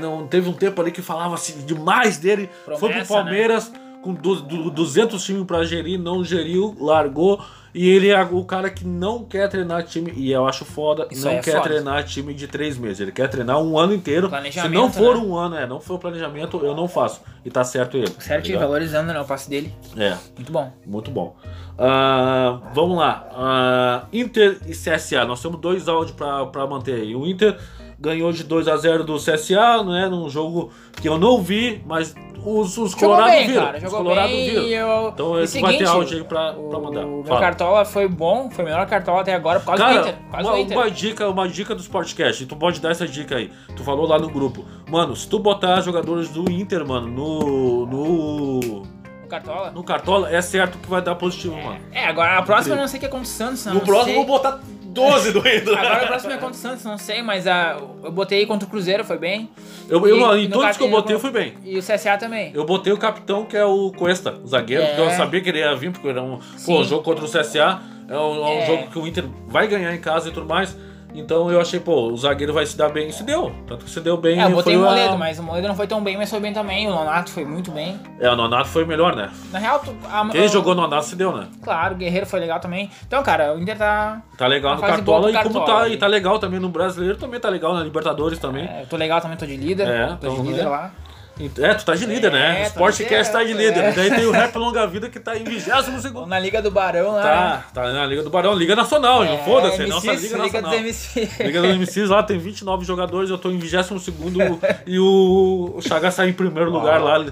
[0.00, 2.48] não teve um tempo ali que falava assim demais dele.
[2.64, 3.72] foi pro Promessa, Palmeiras
[4.06, 7.40] com du, du- 200 times pra gerir, não geriu, largou.
[7.74, 11.26] E ele é o cara que não quer treinar time, e eu acho foda, Isso
[11.26, 11.64] não é quer foda.
[11.64, 13.00] treinar time de três meses.
[13.00, 14.30] Ele quer treinar um ano inteiro.
[14.50, 15.22] Se não for né?
[15.22, 17.20] um ano, é, não for o planejamento, eu não faço.
[17.44, 18.10] E tá certo ele.
[18.18, 19.74] Certo, tá valorizando né, o passe dele.
[19.94, 20.16] É.
[20.34, 20.72] Muito bom.
[20.86, 21.36] Muito bom.
[21.78, 23.28] Ah, vamos lá.
[23.32, 25.26] Ah, Inter e CSA.
[25.26, 27.14] Nós temos dois áudios pra manter aí.
[27.14, 27.58] O Inter
[27.98, 30.08] ganhou de 2 a 0 do CSA, né?
[30.08, 33.64] Num jogo que eu não vi, mas os, os Jogou Colorados bem, viram.
[33.64, 33.78] cara.
[33.78, 33.92] os
[34.30, 34.88] bem viram.
[34.88, 35.08] eu...
[35.08, 37.04] Então esse vai ter áudio aí pra, pra mandar.
[37.04, 40.00] O meu cartola foi bom, foi o melhor cartola até agora por causa do Cara,
[40.00, 40.14] Inter.
[40.22, 40.76] Por causa uma, do Inter.
[40.78, 43.50] uma dica, uma dica dos podcasts, tu pode dar essa dica aí.
[43.74, 44.64] Tu falou lá no grupo.
[44.88, 47.86] Mano, se tu botar jogadores do Inter, mano, no.
[47.86, 48.96] no.
[49.28, 49.72] Cartola.
[49.72, 51.80] no cartola, é certo que vai dar positivo, mano.
[51.90, 53.64] É, agora a próxima eu não sei o que é contra o Santos.
[53.66, 54.12] não No próximo sei.
[54.14, 54.60] eu vou botar
[54.96, 55.78] 12 do Inter.
[55.78, 58.70] Agora a próxima é contra o Santos, não sei, mas a, eu botei contra o
[58.70, 59.48] Cruzeiro, foi bem.
[59.88, 61.54] Eu, eu, em todos que eu botei eu fui bem.
[61.64, 62.50] E o CSA também.
[62.54, 64.86] Eu botei o capitão, que é o Cuesta, o zagueiro, É.
[64.86, 66.38] porque eu sabia que ele ia vir, porque era um.
[66.64, 68.66] Pô, o jogo contra o CSA é um, é um É.
[68.66, 70.76] jogo que o Inter vai ganhar em casa e tudo mais.
[71.18, 73.08] Então eu achei, pô, o zagueiro vai se dar bem.
[73.08, 73.52] E se deu.
[73.66, 74.40] Tanto que se deu bem.
[74.40, 76.28] É, eu botei foi o a- Moledo, mas o Moledo não foi tão bem, mas
[76.30, 76.86] foi bem também.
[76.86, 77.98] O Nonato foi muito bem.
[78.20, 79.30] É, o Nonato foi o melhor, né?
[79.50, 81.48] Na real, tu, a, Quem a- jogou Nonato se deu, né?
[81.62, 82.90] Claro, o Guerreiro foi legal também.
[83.06, 84.22] Então, cara, o Inter tá.
[84.36, 85.92] Tá legal Uma no Cartola e como Cartola tá, aí.
[85.94, 88.64] e tá legal também no Brasileiro, também tá legal na Libertadores também.
[88.66, 89.88] É, eu tô legal também, tô de líder.
[89.88, 90.68] É, tô então, de líder né?
[90.70, 90.90] lá.
[91.38, 92.62] É, tu tá de líder, né?
[92.62, 93.84] É, tô Sportcast tá de líder, líder.
[93.84, 93.92] é.
[93.92, 96.26] Daí tem o Rap Longa Vida que tá em 22 segundo.
[96.26, 97.22] Na Liga do Barão lá.
[97.22, 100.70] Tá, tá na Liga do Barão, Liga Nacional, É, não foda-se, nossa Liga Liga Nacional.
[100.70, 101.38] dos MCs.
[101.38, 104.38] Liga dos MCs lá tem 29 jogadores, eu tô em 22 segundo
[104.86, 107.26] e o, Chagas sai em primeiro lugar lá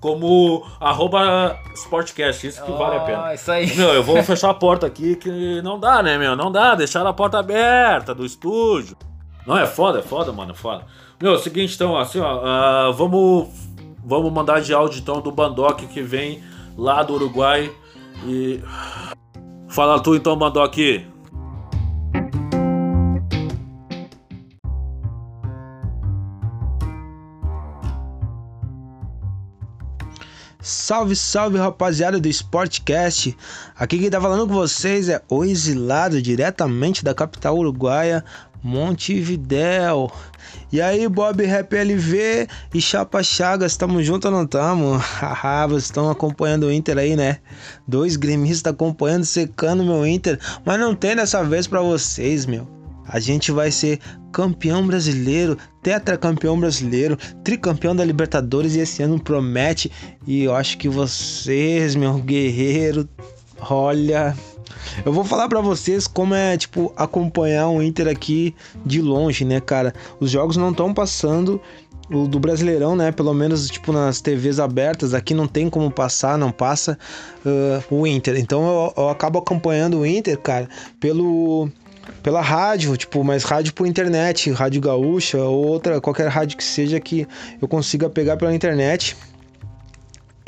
[0.00, 3.34] como arroba Sportcast, isso que vale a pena.
[3.34, 3.66] Isso aí.
[3.76, 6.36] Meu, eu vou fechar a porta aqui que não dá, né, meu?
[6.36, 8.96] Não dá, deixar a porta aberta do estúdio.
[9.46, 10.84] Não, é foda, é foda, mano, é foda.
[11.20, 13.48] Meu, é o seguinte, então, assim, ó, ah, vamos,
[14.04, 16.40] vamos mandar de áudio, então, do Bandoc que vem
[16.76, 17.72] lá do Uruguai
[18.24, 18.60] e...
[19.68, 20.76] Fala tu, então, Bandoc.
[30.60, 33.36] Salve, salve rapaziada do Sportcast.
[33.76, 38.24] Aqui quem tá falando com vocês é o exilado diretamente da capital uruguaia,
[38.62, 40.12] Montevidéu.
[40.70, 44.96] E aí, Bob Rap LV e Chapa Chagas, tamo junto ou não tamo?
[45.00, 47.38] Haha, vocês estão acompanhando o Inter aí, né?
[47.86, 52.68] Dois gremistas acompanhando, secando meu Inter, mas não tem dessa vez pra vocês, meu.
[53.06, 53.98] A gente vai ser
[54.30, 59.90] campeão brasileiro, tetracampeão brasileiro, tricampeão da Libertadores e esse ano promete.
[60.26, 63.08] E eu acho que vocês, meu guerreiro,
[63.58, 64.36] olha,
[65.04, 68.54] eu vou falar pra vocês como é, tipo, acompanhar o Inter aqui
[68.84, 69.92] de longe, né, cara?
[70.20, 71.60] Os jogos não estão passando
[72.10, 73.12] o do Brasileirão, né?
[73.12, 76.98] Pelo menos, tipo, nas TVs abertas, aqui não tem como passar, não passa
[77.44, 78.36] uh, o Inter.
[78.38, 81.68] Então eu, eu acabo acompanhando o Inter, cara, pelo
[82.22, 86.98] pela rádio, tipo, mas rádio por internet, rádio gaúcha ou outra, qualquer rádio que seja
[86.98, 87.26] que
[87.60, 89.16] eu consiga pegar pela internet.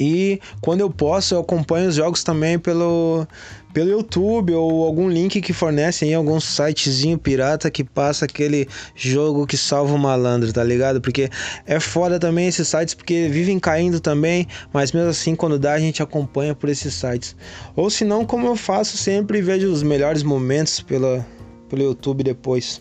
[0.01, 3.27] E quando eu posso, eu acompanho os jogos também pelo,
[3.75, 9.47] pelo YouTube ou algum link que fornece aí algum sitezinho pirata que passa aquele jogo
[9.47, 11.03] que salva o malandro, tá ligado?
[11.03, 11.29] Porque
[11.67, 15.79] é foda também esses sites porque vivem caindo também, mas mesmo assim quando dá a
[15.79, 17.37] gente acompanha por esses sites.
[17.77, 21.27] Ou se não, como eu faço sempre, vejo os melhores momentos pela,
[21.69, 22.81] pelo YouTube depois.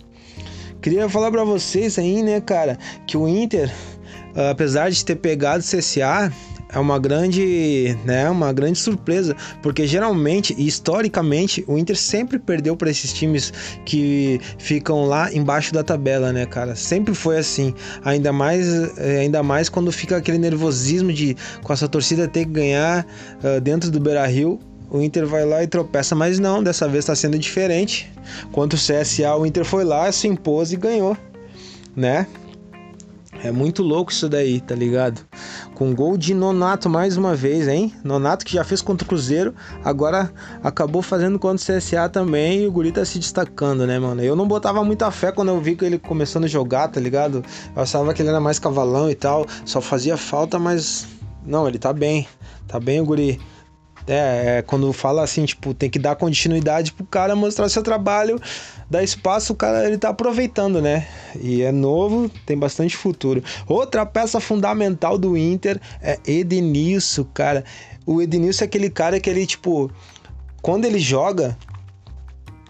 [0.81, 3.69] Queria falar para vocês aí, né, cara, que o Inter,
[4.49, 6.31] apesar de ter pegado o CSA,
[6.71, 12.75] é uma grande, né, uma grande surpresa, porque geralmente e historicamente o Inter sempre perdeu
[12.77, 13.51] para esses times
[13.85, 16.75] que ficam lá embaixo da tabela, né, cara?
[16.75, 17.73] Sempre foi assim.
[18.03, 22.51] Ainda mais, eh, ainda mais quando fica aquele nervosismo de com essa torcida ter que
[22.51, 23.05] ganhar
[23.43, 24.59] uh, dentro do Beira-Rio.
[24.91, 28.11] O Inter vai lá e tropeça, mas não, dessa vez está sendo diferente.
[28.51, 31.15] Quanto o CSA, o Inter foi lá, se impôs e ganhou,
[31.95, 32.25] né?
[33.41, 35.21] É muito louco isso daí, tá ligado?
[35.73, 37.93] Com gol de Nonato mais uma vez, hein?
[38.03, 42.67] Nonato que já fez contra o Cruzeiro, agora acabou fazendo contra o CSA também e
[42.67, 44.21] o Guri tá se destacando, né, mano?
[44.21, 47.43] Eu não botava muita fé quando eu vi que ele começando a jogar, tá ligado?
[47.73, 51.07] Eu achava que ele era mais cavalão e tal, só fazia falta, mas
[51.45, 52.27] não, ele tá bem.
[52.67, 53.39] Tá bem o Guri.
[54.11, 58.41] É, é, quando fala assim, tipo, tem que dar continuidade pro cara mostrar seu trabalho,
[58.89, 61.07] dar espaço, o cara ele tá aproveitando, né?
[61.39, 63.43] E é novo, tem bastante futuro.
[63.67, 67.63] Outra peça fundamental do Inter é Edenilson, cara.
[68.03, 69.91] O Edenilson é aquele cara que ele, tipo,
[70.59, 71.55] quando ele joga,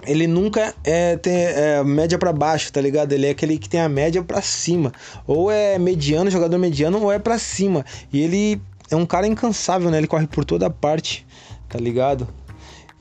[0.06, 3.14] ele nunca é, tem é, média para baixo, tá ligado?
[3.14, 4.92] Ele é aquele que tem a média para cima.
[5.26, 7.86] Ou é mediano, jogador mediano, ou é para cima.
[8.12, 9.98] E ele é um cara incansável, né?
[9.98, 11.26] Ele corre por toda parte,
[11.70, 12.28] tá ligado?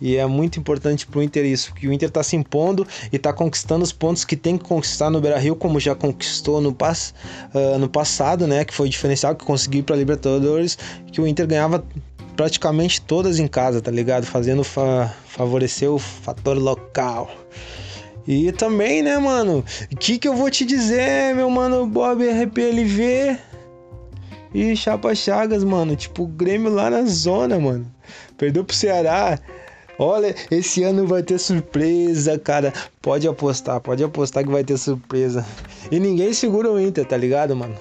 [0.00, 3.32] E é muito importante pro Inter isso, que o Inter tá se impondo e tá
[3.32, 7.12] conquistando os pontos que tem que conquistar no Beira-Rio, como já conquistou no, pass,
[7.52, 8.64] uh, no passado, né?
[8.64, 10.78] Que foi diferencial, que conseguiu pra Libertadores,
[11.10, 11.84] que o Inter ganhava
[12.36, 14.24] praticamente todas em casa, tá ligado?
[14.24, 17.28] Fazendo fa favorecer o fator local.
[18.26, 19.64] E também, né, mano?
[19.90, 23.38] O que, que eu vou te dizer, meu mano Bob RPLV?
[24.54, 25.96] E Chapa Chagas, mano.
[25.96, 27.90] Tipo, o Grêmio lá na zona, mano.
[28.38, 29.38] Perdeu pro Ceará.
[29.98, 32.72] Olha, esse ano vai ter surpresa, cara.
[33.02, 35.44] Pode apostar, pode apostar que vai ter surpresa.
[35.90, 37.74] E ninguém segura o Inter, tá ligado, mano?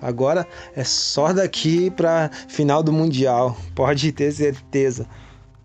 [0.00, 0.46] Agora
[0.76, 3.56] é só daqui pra final do Mundial.
[3.74, 5.06] Pode ter certeza.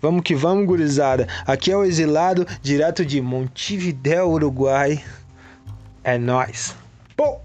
[0.02, 1.28] Vamos que vamos, gurizada.
[1.46, 5.04] Aqui é o Exilado, direto de Montevidéu, Uruguai.
[6.04, 6.74] É nós.
[7.16, 7.38] Pô!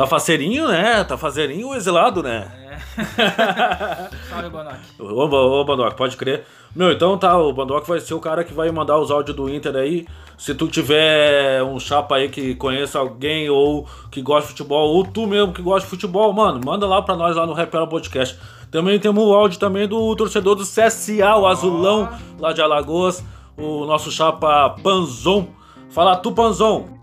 [0.00, 1.04] Tá faceirinho, né?
[1.04, 2.50] Tá faceirinho o exilado, né?
[2.64, 2.78] É.
[4.30, 4.76] Salve, Bonoc.
[4.98, 6.46] Ô, ô, Bandoc, pode crer.
[6.74, 9.50] Meu, então tá, o Bandoc vai ser o cara que vai mandar os áudios do
[9.50, 10.06] Inter aí.
[10.38, 15.04] Se tu tiver um chapa aí que conheça alguém ou que gosta de futebol, ou
[15.04, 18.38] tu mesmo que gosta de futebol, mano, manda lá pra nós lá no Repela Podcast.
[18.70, 22.08] Também temos o áudio também do torcedor do CSA, o Azulão,
[22.38, 23.22] lá de Alagoas,
[23.54, 25.48] o nosso chapa Panzon.
[25.90, 26.99] Fala tu, Panzon.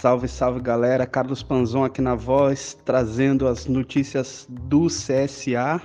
[0.00, 5.82] Salve, salve galera, Carlos Panzon aqui na voz, trazendo as notícias do CSA.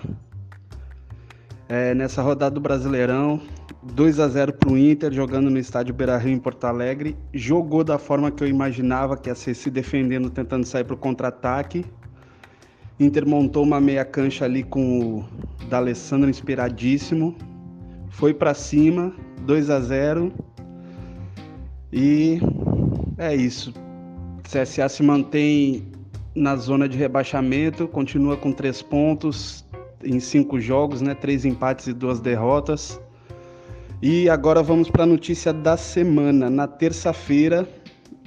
[1.67, 3.41] É, nessa rodada do Brasileirão,
[3.81, 7.17] 2 a 0 para o Inter, jogando no estádio Beira Rio em Porto Alegre.
[7.33, 10.97] Jogou da forma que eu imaginava, que ia ser se defendendo, tentando sair para o
[10.97, 11.83] contra-ataque.
[12.99, 15.25] Inter montou uma meia cancha ali com o
[15.69, 17.35] D'Alessandro inspiradíssimo.
[18.11, 20.31] Foi para cima, 2 a 0
[21.91, 22.39] E
[23.17, 23.73] é isso.
[24.53, 25.83] CSA se mantém
[26.35, 29.65] na zona de rebaixamento, continua com três pontos
[30.03, 31.15] em cinco jogos, né?
[31.15, 33.01] Três empates e duas derrotas.
[33.99, 36.51] E agora vamos para a notícia da semana.
[36.51, 37.67] Na terça-feira,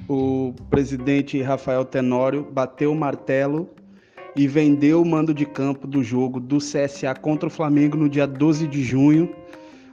[0.09, 3.69] o presidente Rafael Tenório bateu o martelo
[4.35, 8.27] e vendeu o mando de campo do jogo do CSA contra o Flamengo no dia
[8.27, 9.33] 12 de junho.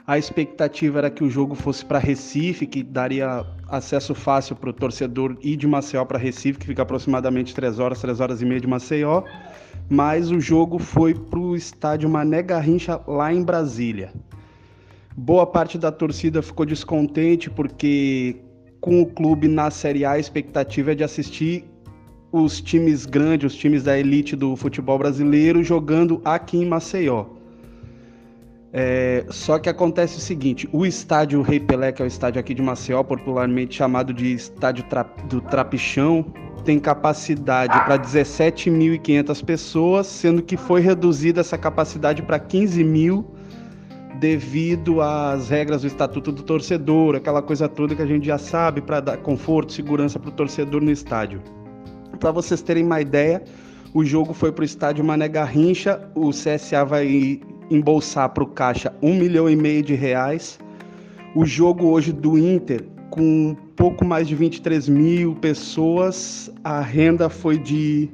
[0.07, 3.45] A expectativa era que o jogo fosse para Recife, que daria
[3.77, 8.01] acesso fácil para o torcedor ir de Maceió para Recife, que fica aproximadamente 3 horas,
[8.01, 9.23] 3 horas e meia de Maceió.
[9.89, 14.13] Mas o jogo foi para o estádio Mané Garrincha, lá em Brasília.
[15.17, 18.37] Boa parte da torcida ficou descontente porque
[18.81, 21.65] com o clube na Série A a expectativa é de assistir
[22.33, 27.27] os times grandes, os times da elite do futebol brasileiro jogando aqui em Maceió.
[28.77, 32.53] É, só que acontece o seguinte: o estádio Rei Pelé, que é o estádio aqui
[32.53, 36.27] de Maceió, popularmente chamado de estádio tra do Trapichão,
[36.65, 43.25] tem capacidade para 17.500 pessoas, sendo que foi reduzida essa capacidade para 15 mil
[44.19, 48.81] devido às regras do Estatuto do Torcedor, aquela coisa toda que a gente já sabe
[48.81, 51.41] para dar conforto, segurança para o torcedor no estádio.
[52.19, 53.43] Para vocês terem uma ideia,
[53.93, 58.93] o jogo foi para o estádio Mané Garrincha, o CSA vai embolsar para o caixa
[59.03, 60.59] um milhão e meio de reais.
[61.35, 67.59] O jogo hoje do Inter, com pouco mais de 23 mil pessoas, a renda foi
[67.59, 68.09] de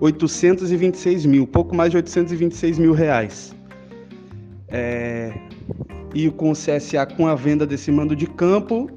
[0.00, 3.54] 826 mil, pouco mais de 826 mil reais.
[4.68, 5.32] É,
[6.14, 8.90] e com o CSA, com a venda desse mando de campo,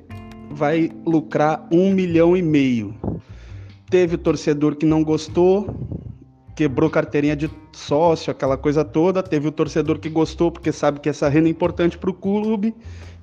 [0.52, 2.96] vai lucrar um milhão e meio.
[3.90, 5.68] Teve torcedor que não gostou,
[6.58, 9.22] quebrou carteirinha de sócio, aquela coisa toda.
[9.22, 12.74] Teve o torcedor que gostou, porque sabe que essa renda é importante para o clube.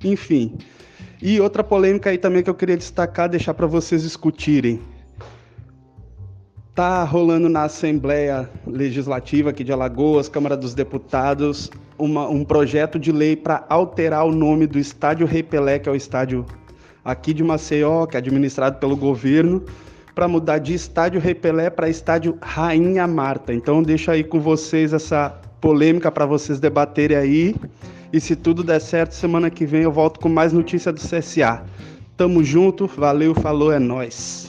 [0.01, 0.57] Enfim.
[1.21, 4.79] E outra polêmica aí também que eu queria destacar, deixar para vocês discutirem.
[6.73, 13.11] Tá rolando na Assembleia Legislativa aqui de Alagoas, Câmara dos Deputados, uma, um projeto de
[13.11, 16.45] lei para alterar o nome do Estádio Rei Pelé, que é o estádio
[17.03, 19.63] aqui de Maceió, que é administrado pelo governo,
[20.15, 23.53] para mudar de Estádio Rei Pelé para Estádio Rainha Marta.
[23.53, 27.55] Então deixa aí com vocês essa polêmica para vocês debaterem aí.
[28.13, 31.63] E se tudo der certo, semana que vem eu volto com mais notícia do CSA.
[32.15, 34.44] Tamo junto, valeu, falou, é nós.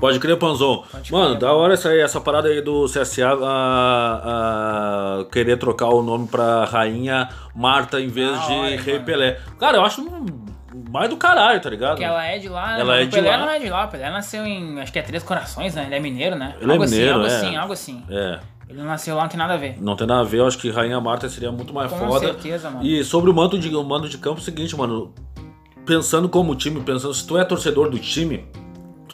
[0.00, 0.84] Pode crer, Panzon.
[0.90, 1.40] Pode Mano, crer.
[1.40, 6.28] da hora essa, aí, essa parada aí do CSA a, a querer trocar o nome
[6.28, 9.04] pra Rainha Marta em vez Da de hora, Rei mano.
[9.04, 9.40] Pelé.
[9.58, 10.04] Cara, eu acho
[10.90, 11.90] mais do caralho, tá ligado?
[11.92, 12.80] Porque ela é de lá, né?
[12.80, 13.38] Ela é o de Pelé lá.
[13.38, 15.84] não é de lá, o Pelé nasceu em, acho que é Três Corações, né?
[15.86, 16.54] Ele é mineiro, né?
[16.60, 17.56] Ele é algo mineiro, assim, é.
[17.56, 18.04] algo assim, algo assim.
[18.08, 18.40] É.
[18.68, 19.76] Ele não nasceu lá, não tem nada a ver.
[19.80, 22.26] Não tem nada a ver, eu acho que Rainha Marta seria muito mais Com foda.
[22.26, 22.84] certeza, mano.
[22.84, 25.12] E sobre o mando de, o mando de campo, é o seguinte, mano.
[25.86, 28.46] Pensando como time, pensando, se tu é torcedor do time,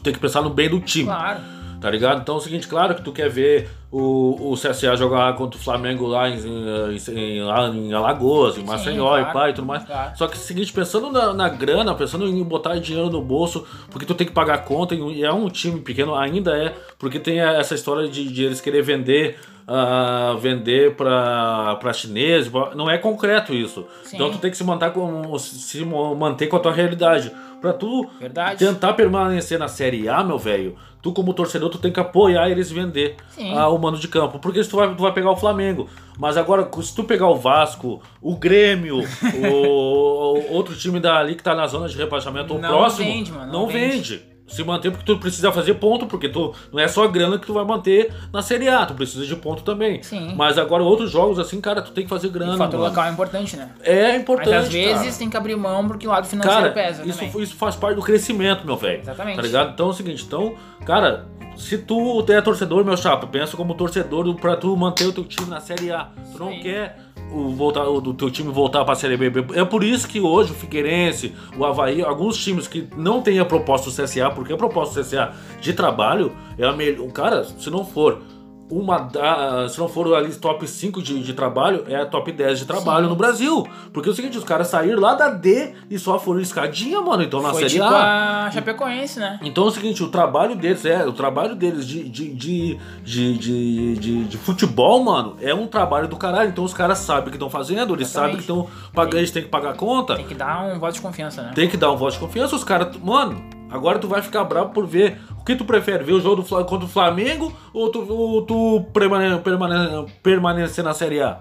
[0.05, 1.07] tem que pensar no bem do time.
[1.07, 1.41] Claro.
[1.81, 2.23] Tá ligado?
[2.23, 5.63] Então é o seguinte, claro que tu quer ver o, o CSA jogar contra o
[5.63, 9.67] Flamengo lá em, em, em- lá em Alagoas, em Maceió claro, e pai e tudo
[9.67, 9.85] mais.
[9.85, 10.17] claro.
[10.17, 13.67] Só que é o seguinte, pensando na, na grana, pensando em botar dinheiro no bolso,
[13.91, 17.39] porque tu tem que pagar conta, e é um time pequeno, ainda é, porque tem
[17.41, 19.37] essa história de, de eles querer vender.
[19.69, 23.85] ah, vender pra, pra chineses, não é concreto isso.
[24.05, 24.17] Sim.
[24.17, 27.31] Então tu tem que se manter com, se manter com a tua realidade.
[27.65, 28.59] Pra tu Verdade.
[28.59, 32.71] tentar permanecer na Série A, meu velho, tu como torcedor, tu tem que apoiar eles
[32.71, 33.57] vender Sim.
[33.57, 34.39] ah, o mano de campo.
[34.39, 35.89] Porque se tu vai, tu vai pegar o Flamengo.
[36.19, 38.99] Mas agora, se tu pegar o Vasco, o Grêmio,
[39.43, 43.33] o, o outro time dali que tá na zona de rebaixamento, o Não próximo, vende,
[43.33, 44.17] mano, não, não vende.
[44.17, 44.34] vende.
[44.55, 47.53] Se manter porque tu precisa fazer ponto, porque tu não é só grana que tu
[47.53, 50.03] vai manter na Série A, tu precisa de ponto também.
[50.03, 50.35] Sim.
[50.37, 52.55] Mas agora outros jogos assim, cara, tu tem que fazer grana.
[52.55, 52.91] o fator mano.
[52.91, 53.71] local é importante, né?
[53.83, 54.51] É importante.
[54.51, 55.19] Mas às vezes cara.
[55.19, 57.43] tem que abrir mão porque o lado financeiro Cara, pesa isso, também.
[57.43, 59.01] isso faz parte do crescimento, meu velho.
[59.01, 59.37] Exatamente.
[59.37, 59.73] Tá ligado?
[59.73, 60.55] Então é o seguinte, então,
[60.87, 65.13] cara, se tu é torcedor, meu chapa, pensa como torcedor do- pra tu manter o
[65.13, 66.09] teu time na Série A.
[66.33, 66.99] Tu não quer
[67.33, 69.45] o, voltar, o do teu time voltar pra Série B.
[69.55, 73.45] É por isso que hoje o Figueirense, o Havaí, alguns times que não têm a
[73.45, 77.07] proposta do CSA, porque a proposta do CSA de trabalho é a melhor.
[77.13, 78.21] Cara, se não for
[78.71, 82.61] uma da, se não for ali top 5 de, de trabalho, é a top 10
[82.61, 83.11] de trabalho Sim.
[83.11, 83.67] no Brasil.
[83.93, 87.23] Porque é o seguinte, os caras saíram lá da D e só foram escadinha, mano.
[87.23, 88.47] Então na Foi Série tipo A.
[88.47, 89.39] a Chapecoense, né?
[89.43, 93.39] Então é o seguinte, o trabalho deles é, o trabalho deles de, de, de, de,
[93.39, 96.49] de, de- de futebol, mano, é um trabalho do caralho.
[96.49, 99.43] Então os caras sabem o que estão fazendo, eles sabem que estão pagando, eles têm
[99.43, 100.17] que pagar a conta.
[100.17, 101.53] Tem que dar um voto de confiança, né?
[101.55, 102.97] Tem que dar um voto de confiança, os caras.
[102.97, 105.19] Mano, agora tu vai ficar bravo por ver.
[105.41, 106.05] O que tu prefere?
[106.05, 110.95] Ver o jogo do, contra o Flamengo ou tu, ou tu permane, permane- permanecer na
[110.95, 111.41] Série A?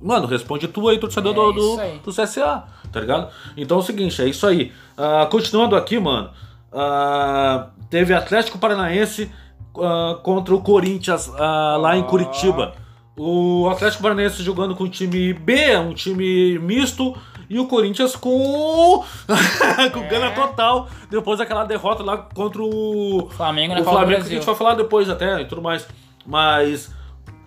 [0.00, 1.98] Mano, responde tu aí, torcedor É do, do, aí.
[2.04, 3.30] do CSA, tá ligado?
[3.56, 4.70] Então é o seguinte, é isso aí.
[4.96, 6.30] Ah, continuando aqui, mano.
[6.72, 9.30] ah, teve Atlético Paranaense
[9.78, 12.02] ah, contra o Corinthians lá em.
[12.02, 12.72] Curitiba.
[13.16, 17.16] O Atlético Paranaense jogando com o time B, um time misto,
[17.48, 19.04] e o Corinthians com
[19.92, 20.08] com É.
[20.08, 24.46] gana total depois daquela derrota lá contra o Flamengo na o Flamengo que a gente
[24.46, 25.86] vai falar depois até e tudo mais.
[26.26, 26.90] Mas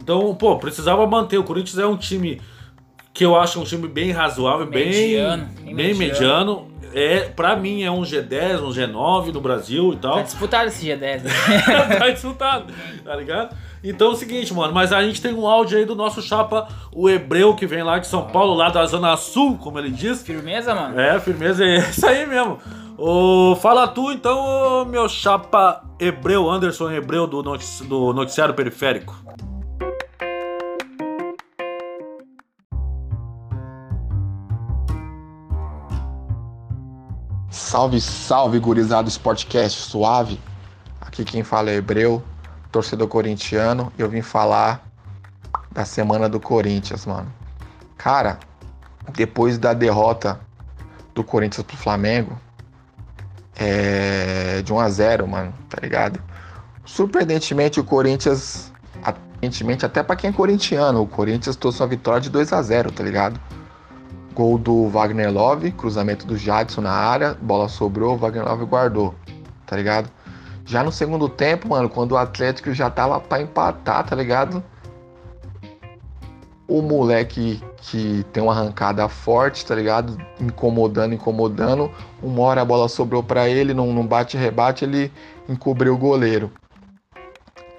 [0.01, 1.37] então, pô, precisava manter.
[1.37, 2.39] O Corinthians é um time
[3.13, 6.71] que eu acho um time bem razoável, Mediano, bem, bem bem mediano.
[6.93, 10.15] É, pra mim é um G10, um G9 no Brasil e tal.
[10.15, 11.31] Tá disputado esse G10, né?
[11.99, 13.55] tá insultado, tá ligado?
[13.89, 16.67] Então é o seguinte, mano, mas a gente tem um áudio aí do nosso chapa,
[16.91, 20.21] o Hebreu, que vem lá de São Paulo, lá da Zona Sul, como ele diz.
[20.21, 20.99] Firmeza, mano?
[20.99, 22.59] É, firmeza, é isso aí mesmo.
[22.97, 24.37] Ô, fala tu então,
[24.81, 29.15] ô, meu chapa Hebreu, Anderson Hebreu do, notici do Noticiário Periférico.
[37.49, 40.37] Salve, salve, gurizado Sportcast suave.
[40.99, 42.21] Aqui quem fala é Hebreu,
[42.77, 43.91] torcedor corintiano.
[43.97, 44.87] Eu vim falar
[45.71, 47.31] da semana do Corinthians, mano.
[47.97, 48.37] Cara,
[49.13, 50.39] depois da derrota
[51.15, 52.39] do Corinthians pro Flamengo,
[53.55, 56.21] é de 1 a 0, mano, tá ligado?
[56.85, 58.71] Surpreendentemente o Corinthians,
[59.03, 62.91] aparentemente até para quem é corintiano, o Corinthians trouxe uma vitória de 2 a 0,
[62.91, 63.39] tá ligado?
[64.35, 69.15] Gol do Wagner Love, cruzamento do Jadson na área, bola sobrou, o Wagner Love guardou,
[69.65, 70.11] tá ligado?
[70.67, 74.61] Já no segundo tempo, mano, quando o Atlético já tava para empatar, tá ligado?
[76.67, 80.17] O moleque que tem uma arrancada forte, tá ligado?
[80.41, 81.89] Incomodando, incomodando.
[82.21, 85.09] Uma hora a bola sobrou para ele, num, bate-rebate, ele
[85.47, 86.51] encobriu o goleiro.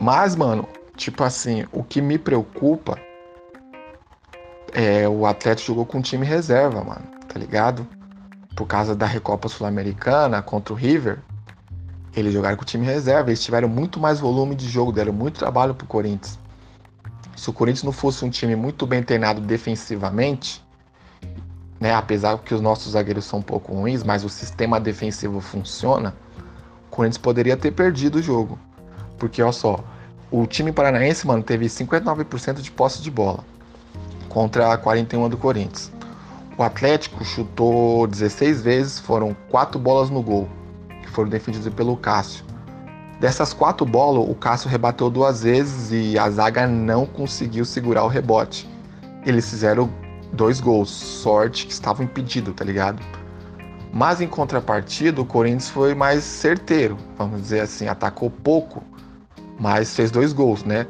[0.01, 0.66] Mas, mano,
[0.97, 2.99] tipo assim, o que me preocupa
[4.72, 7.86] é, o Atlético jogou com time reserva, mano, tá ligado?
[8.57, 11.18] Por causa da Recopa Sul-Americana contra o River,
[12.19, 15.39] eles jogaram com o time reserva, eles tiveram muito mais volume de jogo, deram muito
[15.39, 16.39] trabalho pro Corinthians.
[17.37, 20.64] Se o Corinthians não fosse um time muito bem treinado defensivamente,
[21.81, 26.14] né, apesar que os nossos zagueiros são um pouco ruins, mas o sistema defensivo funciona,
[26.87, 28.59] o Corinthians poderia ter perdido o jogo.
[29.16, 29.85] Porque, olha só,
[30.31, 33.45] o time paranaense, mano, teve 59% de posse de bola
[34.29, 35.93] contra a 41 do Corinthians.
[36.57, 40.49] O Atlético chutou 16 vezes, foram quatro bolas no gol,
[41.19, 42.45] foram defendidas pelo Cássio.
[43.19, 48.07] Dessas quatro bolas, o Cássio rebateu duas vezes e a zaga não conseguiu segurar o
[48.07, 48.71] rebote.
[49.27, 49.91] Eles fizeram
[50.33, 53.03] dois gols, sorte que estavam impedidos, tá ligado?
[53.93, 58.81] Mas em contrapartida, o Corinthians foi mais certeiro, vamos dizer assim, atacou pouco,
[59.59, 60.87] mas fez dois gols, né?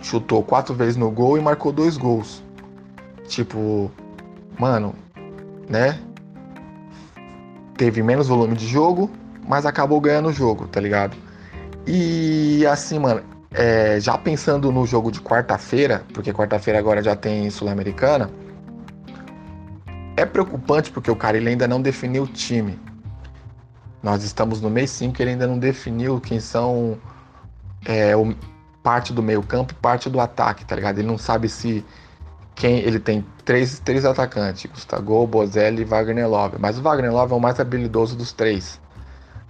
[0.00, 2.42] Chutou quatro vezes no gol e marcou dois gols.
[3.28, 3.90] Tipo,
[4.58, 4.94] mano,
[5.68, 6.00] né?
[7.76, 9.10] Teve menos volume de jogo,
[9.46, 11.16] mas acabou ganhando o jogo, tá ligado?
[11.86, 13.22] E assim, mano,
[13.52, 18.30] é, já pensando no jogo de quarta-feira, porque quarta-feira agora já tem Sul-Americana,
[20.16, 22.78] é preocupante porque o cara ele ainda não definiu o time.
[24.02, 26.98] Nós estamos no mês 5 ele ainda não definiu quem são
[27.86, 28.34] é, o,
[28.82, 30.98] parte do meio campo e parte do ataque, tá ligado?
[30.98, 31.84] Ele não sabe se
[32.54, 36.56] quem ele tem três, três atacantes, Gustavo, Bozelli e Wagner Love.
[36.58, 38.80] Mas o Wagner Love é o mais habilidoso dos três.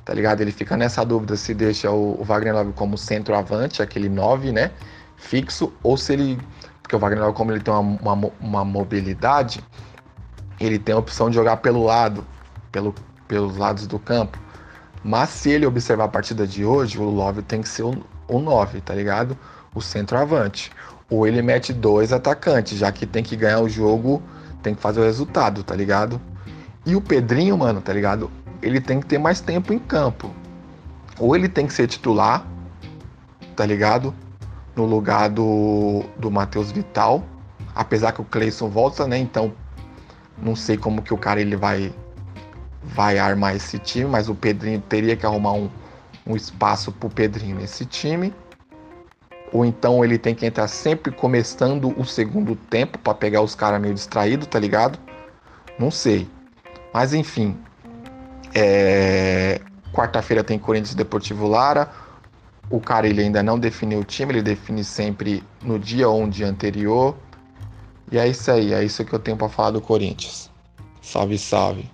[0.04, 0.40] Tá ligado?
[0.40, 4.70] Ele fica nessa dúvida se deixa o, o Wagner Love como centroavante, aquele 9, né?
[5.16, 6.38] Fixo, ou se ele.
[6.82, 9.64] Porque o Wagner Love, como ele tem uma, uma, uma mobilidade,
[10.60, 12.26] ele tem a opção de jogar pelo lado,
[12.70, 12.94] pelo,
[13.26, 14.38] pelos lados do campo.
[15.02, 18.38] Mas se ele observar a partida de hoje, o Love tem que ser o, o
[18.38, 19.36] 9, tá ligado?
[19.74, 20.70] O centroavante
[21.08, 24.22] ou ele mete dois atacantes, já que tem que ganhar o jogo,
[24.62, 26.20] tem que fazer o resultado, tá ligado?
[26.86, 28.30] E o Pedrinho, mano, tá ligado?
[28.64, 30.30] Ele tem que ter mais tempo em campo.
[31.18, 32.46] Ou ele tem que ser titular,
[33.54, 34.14] tá ligado?
[34.74, 37.24] No lugar do, do Matheus Vital.
[37.74, 39.18] Apesar que o Cleison volta, né?
[39.18, 39.52] Então,
[40.38, 41.92] não sei como que o cara ele vai
[42.82, 45.70] vai armar esse time, mas o Pedrinho teria que arrumar um,
[46.26, 48.30] um espaço pro Pedrinho nesse time
[49.54, 53.80] ou então ele tem que entrar sempre começando o segundo tempo para pegar os caras
[53.80, 54.98] meio distraídos, tá ligado?
[55.78, 56.28] Não sei.
[56.92, 57.56] Mas enfim.
[58.54, 59.60] É...
[59.92, 61.90] Quarta-feira tem Corinthians Deportivo Lara.
[62.70, 66.28] O cara ele ainda não definiu o time, ele define sempre no dia ou um
[66.28, 67.14] dia anterior.
[68.10, 70.50] E é isso aí, é isso que eu tenho para falar do Corinthians.
[71.02, 71.93] Salve, salve.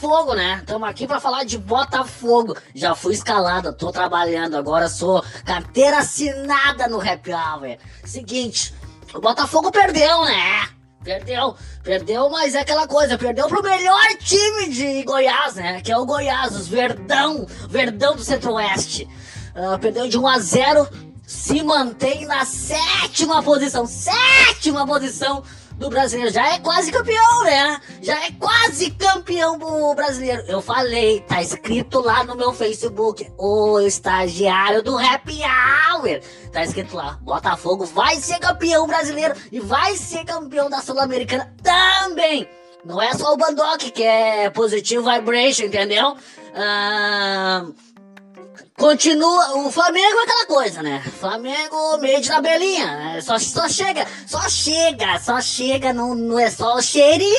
[0.00, 0.58] Botafogo, né?
[0.60, 2.56] Estamos aqui para falar de Botafogo.
[2.74, 7.76] Já fui escalado, tô trabalhando, agora sou carteira assinada no Happy Hour.
[8.02, 8.74] Seguinte,
[9.12, 10.68] o Botafogo perdeu, né?
[11.04, 15.82] Perdeu, perdeu, mas é aquela coisa, perdeu pro melhor time de Goiás, né?
[15.82, 19.06] Que é o Goiás, os Verdão, Verdão do Centro-Oeste.
[19.54, 20.88] Uh, perdeu de 1 a 0
[21.26, 25.44] se mantém na sétima posição, sétima posição
[25.80, 26.30] do brasileiro.
[26.30, 27.80] Já é quase campeão, né?
[28.02, 30.44] Já é quase campeão do brasileiro.
[30.46, 36.20] Eu falei, tá escrito lá no meu Facebook, o estagiário do Happy Hour.
[36.52, 42.46] Tá escrito lá, Botafogo vai ser campeão brasileiro e vai ser campeão da Sul-Americana também.
[42.84, 46.14] Não é só o Bandock que é positivo vibration, entendeu?
[46.54, 47.66] Ah,
[48.80, 49.58] continua.
[49.58, 51.00] O Flamengo é aquela coisa, né?
[51.20, 52.86] Flamengo meio de tabelinha.
[52.86, 53.20] Né?
[53.20, 57.30] Só, só chega, só chega, só chega, não, não é só o cheirinho.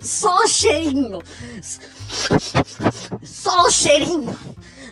[0.00, 1.22] Só o cheirinho.
[3.22, 4.38] Só o cheirinho.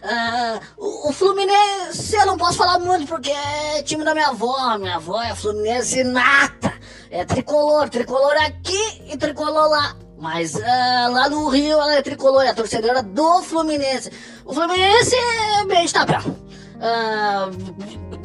[0.03, 4.77] Ah, o, o Fluminense eu não posso falar muito porque é time da minha avó.
[4.79, 6.73] Minha avó é Fluminense nata.
[7.11, 9.97] É tricolor, tricolor aqui e tricolor lá.
[10.21, 14.13] Mas ah, lá no Rio ela é tricolor, é torcedora do Fluminense.
[14.45, 16.37] O Fluminense é bem de tabela.
[16.79, 17.49] Ah,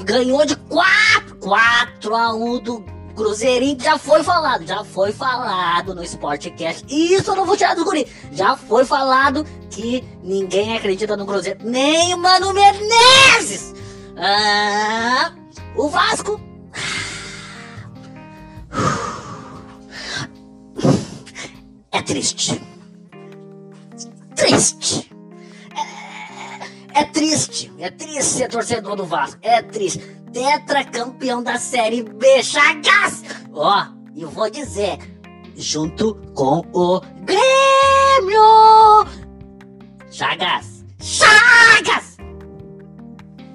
[0.04, 2.86] ganhou de 4, 4 a 1 do
[3.16, 6.86] Cruzeirinho, já foi falado, já foi falado no Sportcast.
[6.90, 8.06] Isso eu não vou tirar do guri.
[8.34, 13.74] Já foi falado que ninguém acredita no Cruzeiro, nem o Mano Menezes.
[14.18, 15.32] Ah,
[15.78, 16.42] o Vasco
[22.06, 22.62] triste.
[24.36, 25.12] Triste.
[26.94, 27.74] É, é triste.
[27.80, 29.40] É triste ser torcedor do Vasco.
[29.42, 30.00] É triste.
[30.32, 33.24] Tetracampeão da Série B, Chagas!
[33.54, 34.98] Ó, e vou dizer,
[35.56, 38.42] junto com o Grêmio!
[40.12, 40.84] Chagas!
[41.00, 42.18] Chagas!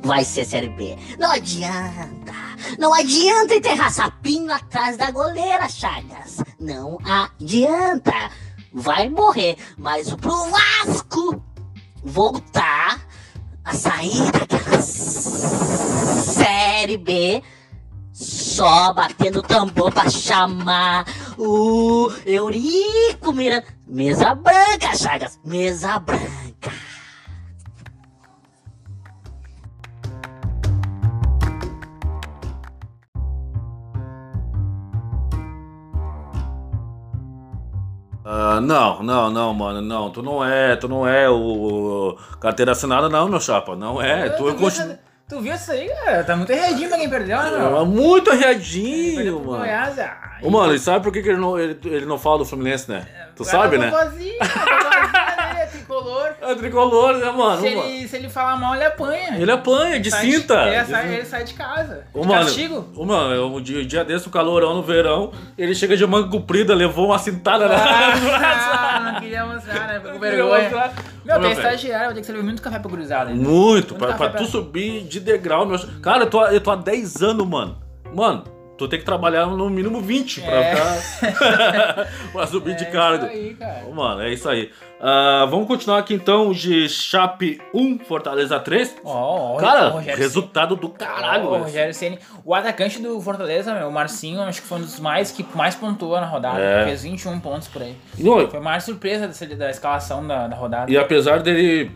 [0.03, 0.97] Vai ser Série B.
[1.19, 2.50] Não adianta.
[2.79, 6.39] Não adianta enterrar sapinho atrás da goleira, Chagas.
[6.59, 8.13] Não adianta.
[8.73, 9.57] Vai morrer.
[9.77, 11.43] Mas pro Vasco
[12.03, 13.01] voltar
[13.65, 14.81] a sair daquela
[16.23, 17.43] Série B
[18.13, 21.07] só batendo tambor pra chamar
[21.39, 23.67] o Eurico Miranda.
[23.87, 25.41] Mesa branca, Chagas.
[25.45, 26.71] Mesa branca.
[38.43, 40.11] Ah, não, não, não, mano, não.
[40.11, 43.76] Tu não é, tu não é o carteira assinada, não, meu chapa.
[43.76, 44.30] Não é.
[44.30, 44.86] Tu, tu, viu continu...
[44.93, 46.24] essa- tu viu isso aí, cara?
[46.24, 47.84] Tá muito erradinho pra quem perdeu, né, É meu?
[47.86, 49.59] muito Perdeu arreadinho, mano.
[49.59, 52.38] Goiás, ah, Ô, mano, e sabe por que, que ele, não, ele, ele não fala
[52.38, 53.07] do Fluminense, né?
[53.36, 53.91] Tu sabe, né?
[53.91, 54.38] Vazia,
[56.43, 57.14] é tricolor.
[57.16, 57.61] É né, mano?
[57.61, 59.36] Se ele, se ele falar mal, ele apanha.
[59.38, 60.55] Ele apanha de Sai cinta.
[60.68, 62.05] Ele sai, ele sai de casa.
[62.14, 62.88] Ô, De mano, castigo.
[62.97, 66.07] ô, mano, eu- um dia, um dia desse, o calorão no verão, ele chega de
[66.07, 70.01] manga comprida, levou uma cintada na Ah, não queria mostrar, né?
[70.01, 70.62] Com vergonha.
[70.62, 70.93] mostrar.
[71.24, 72.91] Meu, Ô, tem estagiário, vai ter que servir muito café pra
[73.30, 73.36] hein?
[73.36, 75.78] Muito, Muito pra, pra tu pra- subir de degrau, meu.
[76.03, 77.76] Cara, eu tô, eu tô há 10 anos, mano.
[78.14, 78.45] Mano,
[78.81, 80.74] tu tem que trabalhar no mínimo 20 pra, É.
[80.76, 83.26] ficar- pra subir de É cargo.
[83.26, 83.85] isso aí, cara.
[83.87, 84.70] Ô, Mano, é isso aí.
[85.03, 88.97] Ah, vamos continuar aqui então de Chape 1, Fortaleza 3.
[89.05, 91.64] Ó, ó, Cara, resultado do caralho, Ó, o velho.
[91.64, 95.31] Rogério Ceni, o atacante do Fortaleza, meu, o Marcinho, acho que foi um dos mais
[95.31, 96.59] que mais pontuou na rodada.
[96.61, 96.85] É.
[96.85, 97.95] Fez 21 pontos por aí.
[98.18, 100.91] Não, Foi a maior surpresa dessa- da escalação da, da rodada.
[100.91, 101.91] E apesar dele.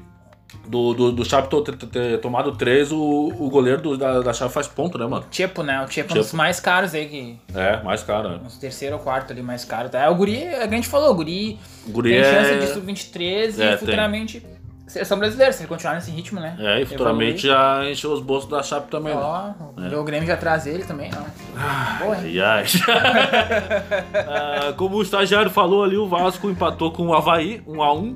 [0.67, 1.49] Do, do, do Chape
[1.93, 5.25] ter, tomado 3, o, o goleiro do- da, da Chape faz ponto, né, mano?
[5.31, 5.83] Tchepo, né?
[5.83, 6.37] O Tchepo é um dos Tchepo.
[6.39, 8.41] mais caros aí, que É, mais caro, né?
[8.45, 9.89] uns terceiro ou quarto ali mais caro.
[9.91, 10.01] Tá?
[10.01, 13.75] É, o Guri, a gente falou, o Guri, Guri tem é- chance de sub-23 É,
[13.75, 14.43] e futuramente
[14.87, 16.57] seleção brasileira, se ele continuar nesse ritmo, né?
[16.59, 19.21] É, e futuramente já encheu os bolsos da Chape também, né?
[19.23, 19.51] Ó,
[19.83, 19.97] É.
[19.97, 22.05] o Grêmio já traz ele também, ó.
[22.05, 22.41] Boa, hein?
[22.41, 22.65] Ai, ai.
[24.15, 28.15] Ah, como o estagiário falou ali, o Vasco empatou com o Havaí, 1 a 1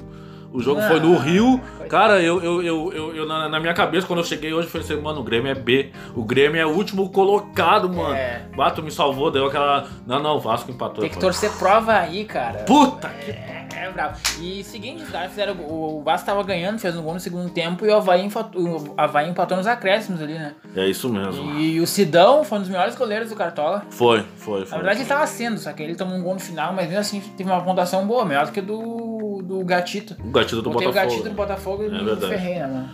[0.52, 1.60] O jogo foi no Ah, Rio.
[1.88, 4.86] Cara, eu, eu, eu, eu, na, na minha cabeça, quando eu cheguei hoje, eu falei
[4.86, 5.90] assim, mano, o Grêmio é B.
[6.14, 8.14] O Grêmio é o último colocado, mano.
[8.14, 8.42] É.
[8.56, 9.88] Bato me salvou, deu aquela.
[10.06, 11.00] Não, não, o Vasco empatou.
[11.00, 12.60] Tem que Eu torcer prova aí, cara.
[12.64, 13.30] Puta que.
[13.30, 14.18] É, é bravo.
[14.40, 15.54] E seguinte, os caras fizeram.
[15.54, 18.94] O Vasco tava ganhando, fez um gol no segundo tempo e o Havaí, empatou, o
[18.96, 20.54] Havaí empatou nos acréscimos ali, né?
[20.74, 21.58] É isso mesmo.
[21.58, 23.84] E o Sidão foi um dos melhores goleiros do Cartola.
[23.90, 24.70] Foi, foi, foi.
[24.70, 27.00] Na verdade, ele tava sendo, só que ele tomou um gol no final, mas mesmo
[27.00, 30.16] assim teve uma pontuação boa, melhor do que do, do Gatito.
[30.22, 31.12] O gatito do Botei o Botafogo.
[31.12, 32.60] Gatito no Botafogo e É verdade.
[32.60, 32.88] mano?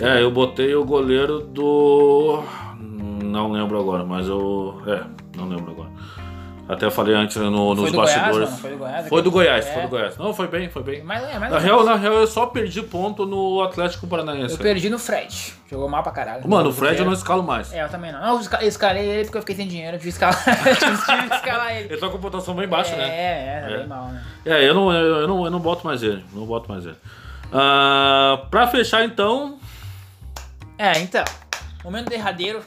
[0.00, 2.42] É, eu botei o goleiro do.
[3.22, 4.80] Não lembro agora, mas eu.
[4.86, 5.02] É,
[5.36, 5.90] não lembro agora.
[6.66, 8.48] Até falei antes né, no, nos do Goiás, bastidores.
[8.48, 8.58] mano?
[8.62, 9.08] Foi do Goiás?
[9.08, 9.72] Foi do Goiás, É.
[9.74, 10.16] foi do Goiás.
[10.16, 11.04] Não, foi bem, foi bem.
[11.04, 11.60] Mas é, mas Na é.
[11.60, 14.56] real, na real, eu só perdi ponto no Atlético Eu Paranaense.
[14.56, 15.52] perdi no Fred.
[15.70, 16.48] Jogou mal pra caralho.
[16.48, 17.70] Mano, o Fred eu não escalo mais.
[17.70, 18.18] É, eu também não.
[18.20, 19.96] Não, eu esca- eu escalei ele porque eu fiquei sem dinheiro.
[19.96, 21.88] Eu tive que escalar, tive que escalar ele.
[21.92, 23.08] Ele tá com pontuação bem baixa, é, né?
[23.08, 23.78] É, tá É.
[23.80, 24.22] bem mal, né?
[24.46, 26.24] É, eu não, eu, eu não, eu não boto mais ele.
[26.32, 26.96] Não boto mais ele.
[27.56, 29.58] Ah, pra fechar, então.
[30.76, 31.24] É, então.
[31.84, 32.60] Momento derradeiro.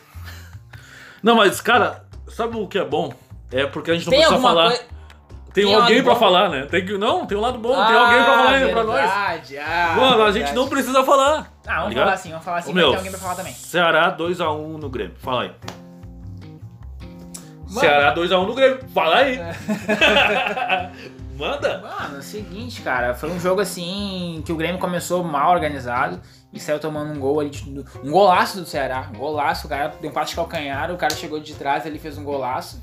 [1.21, 3.13] Não, mas, cara, sabe o que é bom?
[3.51, 4.67] É porque a gente não Tem precisa falar.
[4.69, 4.83] coisa.
[5.53, 6.19] Tem, tem alguém pra bom?
[6.19, 6.65] falar, né?
[6.67, 8.95] Tem que, não, tem um lado bom, tem alguém pra falar aí pra nós.
[9.01, 10.39] verdade, ah, Mano, a verdade.
[10.39, 11.51] gente não precisa falar.
[11.65, 12.03] Ah, vamos ligado?
[12.05, 13.53] falar assim, vamos falar assim, Ô, meu, tem alguém pra falar também.
[13.53, 15.15] Ceará 2x1 no Grêmio.
[15.17, 15.51] Fala aí.
[17.67, 18.79] Ceará 2x1 no Grêmio.
[18.93, 19.39] Fala aí.
[21.37, 21.77] Manda!
[21.79, 26.19] Mano, é o seguinte, cara, foi um jogo assim que o Grêmio começou mal organizado
[26.51, 27.51] e saiu tomando um gol ali,
[28.03, 29.09] um golaço do Ceará.
[29.13, 31.99] Um golaço, o cara deu um passe de calcanhar, o cara chegou de trás ele
[31.99, 32.81] fez um golaço.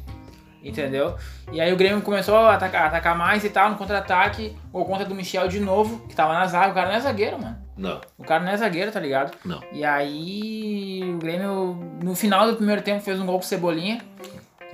[0.63, 1.15] Entendeu?
[1.53, 5.05] E aí o Grêmio começou a atacar, atacar mais e tal, no contra-ataque, gol contra
[5.05, 6.71] do Michel de novo, que tava na zaga.
[6.71, 7.59] O cara não é zagueiro, mano.
[7.77, 9.37] Não, O cara não é zagueiro, tá ligado?
[9.45, 9.61] não.
[9.73, 14.01] E aí o Grêmio, no final do primeiro tempo, fez um gol com Cebolinha.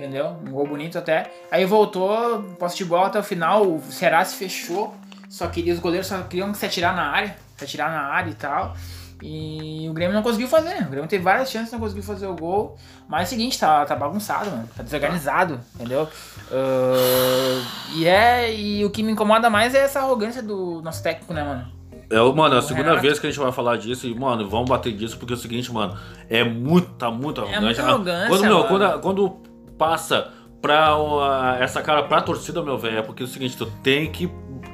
[0.01, 0.35] Entendeu?
[0.43, 1.31] Um gol bonito até.
[1.51, 4.95] Aí voltou, posse de bola até o final, o Ceará se fechou.
[5.29, 7.35] Só queria, os goleiros só queriam se atirar na área.
[7.55, 8.75] Se atirar na área e tal.
[9.21, 10.81] E o Grêmio não conseguiu fazer.
[10.81, 12.75] O Grêmio teve várias chances, não conseguiu fazer o gol.
[13.07, 14.67] Mas é o seguinte, tá, tá bagunçado, mano.
[14.75, 16.09] Tá desorganizado, entendeu?
[16.51, 17.61] Ah,
[17.95, 18.55] e é.
[18.55, 21.67] E o que me incomoda mais é essa arrogância do nosso técnico, né, mano?
[22.09, 24.49] É, mano, é a segunda Renato- vez que a gente vai falar disso e, mano,
[24.49, 25.97] vamos bater disso, porque é o seguinte, mano,
[26.29, 27.61] é muito, tá muito arrogante.
[27.63, 29.37] muita Ah, arrogância, Quando, meu, quando, quando
[29.85, 30.27] passa
[30.61, 34.11] pra uma- essa cara pra torcida, meu velho, é porque é o seguinte, tu tem
[34.11, 34.29] que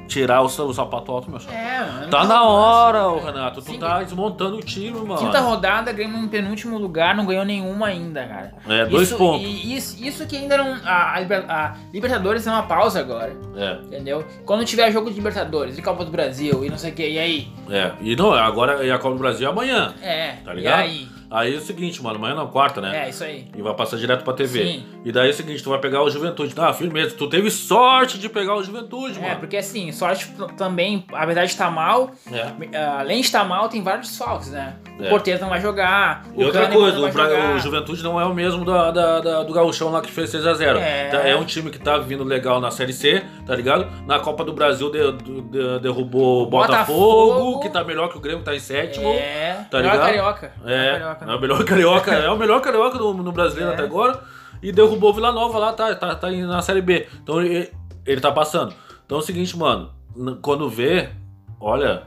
[0.06, 1.54] tirar o, o sapato alto, meu chapa.
[1.54, 2.08] É, mano.
[2.10, 3.78] Tá na hora, arrogância, Renato, tu Sim.
[3.78, 5.16] tá desmontando o time, mano.
[5.16, 8.54] Quinta rodada, Grêmio em penúltimo lugar, não ganhou nenhuma ainda, cara.
[8.68, 9.46] É, dois isso, pontos.
[9.46, 10.76] E isso, isso que ainda não.
[10.84, 14.24] A, a Liber- a Libertadores é uma pausa agora, É, entendeu?
[14.44, 17.18] Quando tiver jogo de Libertadores e Copa do Brasil e não sei o que, e
[17.18, 17.48] aí?
[17.70, 17.92] é.
[18.02, 19.94] E não, agora é a Copa do Brasil é amanhã.
[20.02, 20.80] É, Tá e ligado?
[20.80, 21.08] aí?
[21.30, 23.04] Aí é o seguinte, mano, amanhã não, quarta, né?
[23.06, 23.48] É, isso aí.
[23.56, 24.62] E vai passar direto pra TV.
[24.64, 24.86] Sim.
[25.04, 26.54] E daí é o seguinte, tu vai pegar o Juventude.
[26.56, 29.40] Ah, firmeza, tu teve sorte de pegar o Juventude, É, mano.
[29.40, 30.26] porque assim, sorte
[30.56, 32.10] também, apesar de estar mal,
[32.72, 32.78] É.
[32.86, 34.76] além de estar mal, tem vários desfalques, né?
[34.98, 35.38] O É.
[35.38, 37.54] Não vai jogar, E outra Kahneman coisa, o, jogar.
[37.54, 40.76] o Juventude não é o mesmo da, da- da- do Gauchão lá que fez 6x0.
[40.78, 41.30] É.
[41.30, 41.36] É.
[41.36, 43.86] um time que tá vindo legal na Série C, tá ligado?
[44.06, 47.60] Na Copa do Brasil de- de- derrubou o Botafogo, Botafogo.
[47.60, 49.08] que tá melhor que o Grêmio, que tá em sétimo.
[49.08, 50.06] É, Tá melhor ligado?
[50.06, 50.52] carioca.
[50.66, 51.32] É, carioca, né?
[51.32, 53.74] é o melhor carioca, é o melhor carioca no, no brasileiro É.
[53.74, 54.20] até agora.
[54.60, 57.06] E derrubou o Vila Nova lá, tá, tá, tá na Série B.
[57.22, 57.70] Então ele,
[58.04, 58.74] ele tá passando.
[59.06, 59.90] Então é o seguinte, mano,
[60.42, 61.10] quando vê,
[61.60, 62.02] olha,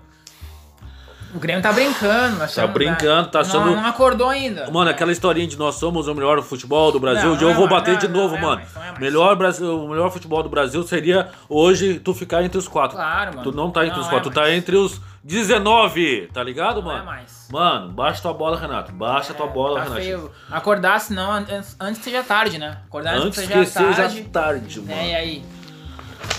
[1.34, 4.70] O Grêmio tá brincando, achando, Tá brincando, tá achando- Não, não acordou ainda.
[4.70, 7.54] Mano, aquela historinha de nós somos o melhor futebol do Brasil, Não, um dia eu
[7.56, 8.62] vou é bater de novo, é mano.
[8.96, 12.98] é melhor Brasil, o melhor futebol do Brasil seria hoje tu ficar entre os quatro.
[12.98, 13.44] Claro, mano.
[13.44, 14.54] Tu não tá entre os é quatro, tu tá mais.
[14.56, 17.06] entre os 19, tá ligado, Não é mano?
[17.06, 17.48] mais.
[17.50, 18.92] Mano, baixa tua bola, Renato.
[18.92, 20.02] Baixa tua bola, tá Renato.
[20.02, 20.32] feio.
[20.50, 22.78] Acordar, senão, antes, que seja tarde, né?
[22.88, 24.80] Acordar antes, que seja tarde.
[24.82, 24.88] mano.
[24.88, 25.10] né?
[25.12, 25.44] E aí?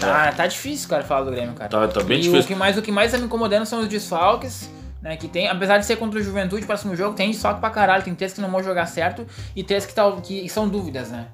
[0.01, 1.68] Tá, tá difícil, cara, falar do Grêmio, cara.
[1.70, 2.45] Tá- tá bem e difícil.
[2.45, 4.68] O que, mais, o que mais tá me incomodando são os desfalques.
[5.03, 8.05] Né, que tem, apesar de ser contra o Juventude, próximo jogo, tem desfalque pra caralho.
[8.05, 9.26] Tem três que não vão jogar certo
[9.57, 11.26] e três que, tá, que são dúvidas, né?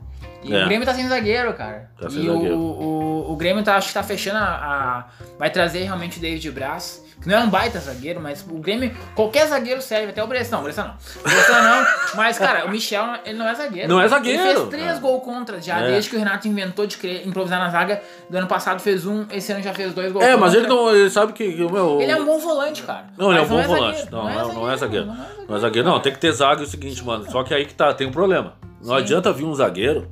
[0.43, 0.63] E É.
[0.63, 1.91] o Grêmio tá sem zagueiro, cara.
[2.01, 2.57] Tá sem e o, zagueiro.
[2.57, 2.83] o,
[3.29, 5.07] o, o Grêmio tá, acho que tá fechando a, a-
[5.39, 7.05] Vai trazer realmente o David Braz.
[7.29, 8.91] Não é um baita zagueiro, mas o Grêmio.
[9.15, 10.53] Qualquer zagueiro serve, até o Bressan.
[10.57, 10.95] Não, o Bressan não.
[11.21, 11.87] O Bressan não.
[12.15, 13.87] Mas, cara, o Michel, ele não é zagueiro.
[13.87, 14.43] Não é zagueiro.
[14.43, 14.99] Ele fez três É.
[14.99, 15.89] gols contra já, É.
[15.89, 16.97] desde que o Renato inventou de
[17.29, 18.01] improvisar na zaga.
[18.31, 20.59] Do ano passado fez um, esse ano já fez dois gols É, mas contra.
[20.61, 20.91] ele não.
[20.97, 21.47] Ele sabe que.
[21.55, 23.05] Meu, Ele é um bom volante, cara.
[23.19, 24.11] Não, ele é um Mas bom zagueiro, volante.
[24.11, 25.07] Não, não, é, é não é zagueiro,
[25.47, 26.01] Não é zagueiro, não.
[26.01, 27.31] Tem que ter zaga é o seguinte, mano.
[27.31, 28.55] Só que aí que tá, tem um problema.
[28.81, 29.03] Não Sim.
[29.03, 30.09] adianta vir um zagueiro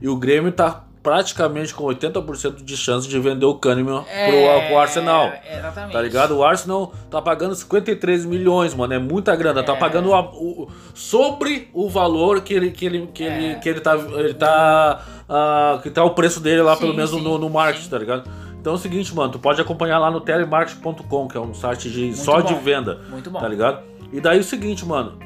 [0.00, 4.26] e o Grêmio tá praticamente com 80% de chance de vender o Kahneman É,
[4.60, 5.32] pro, pro Arsenal.
[5.50, 5.92] Exatamente.
[5.92, 6.36] Tá ligado?
[6.36, 8.94] O Arsenal tá pagando 53 milhões, mano.
[8.94, 9.62] É muita grana.
[9.62, 9.76] Tá É.
[9.76, 13.36] pagando a- o, sobre o valor que ele, que ele, que É.
[13.42, 13.96] ele, que ele tá.
[13.96, 17.48] Ele tá ah, que tá o preço dele lá, Sim, pelo menos sim, no, no
[17.50, 17.90] marketing, sim.
[17.90, 18.30] tá ligado?
[18.60, 21.90] Então é o seguinte, mano, tu pode acompanhar lá no telemarketing.com, que é um site
[21.90, 22.60] de, só de bom.
[22.60, 23.00] venda.
[23.10, 23.40] Muito bom.
[23.40, 23.82] Tá ligado?
[24.12, 25.18] E daí o seguinte, mano.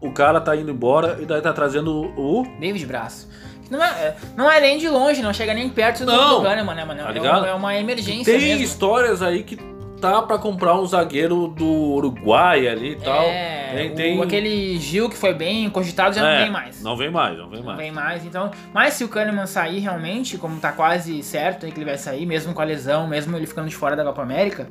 [0.00, 2.46] O cara tá indo embora e daí tá trazendo o.
[2.60, 3.28] David Braz.
[3.70, 6.36] Não é, não é nem de longe, não chega nem perto do, Não.
[6.38, 7.02] do Kahneman, né, mano?
[7.02, 7.42] Tá É, ligado?
[7.42, 8.64] um- é uma emergência Tem mesmo.
[8.64, 9.56] histórias aí que
[10.00, 13.22] tá pra comprar um zagueiro do Uruguai ali e tal.
[13.24, 14.22] É, tem, o- tem...
[14.22, 16.82] aquele Gil que foi bem cogitado já É, não vem mais.
[16.82, 17.78] Não vem mais, não vem Não mais.
[17.78, 18.50] vem mais, então.
[18.72, 22.24] Mas se o Kahneman sair realmente, como tá quase certo aí que ele vai sair,
[22.26, 24.68] mesmo com a lesão, mesmo ele ficando de fora da Copa América,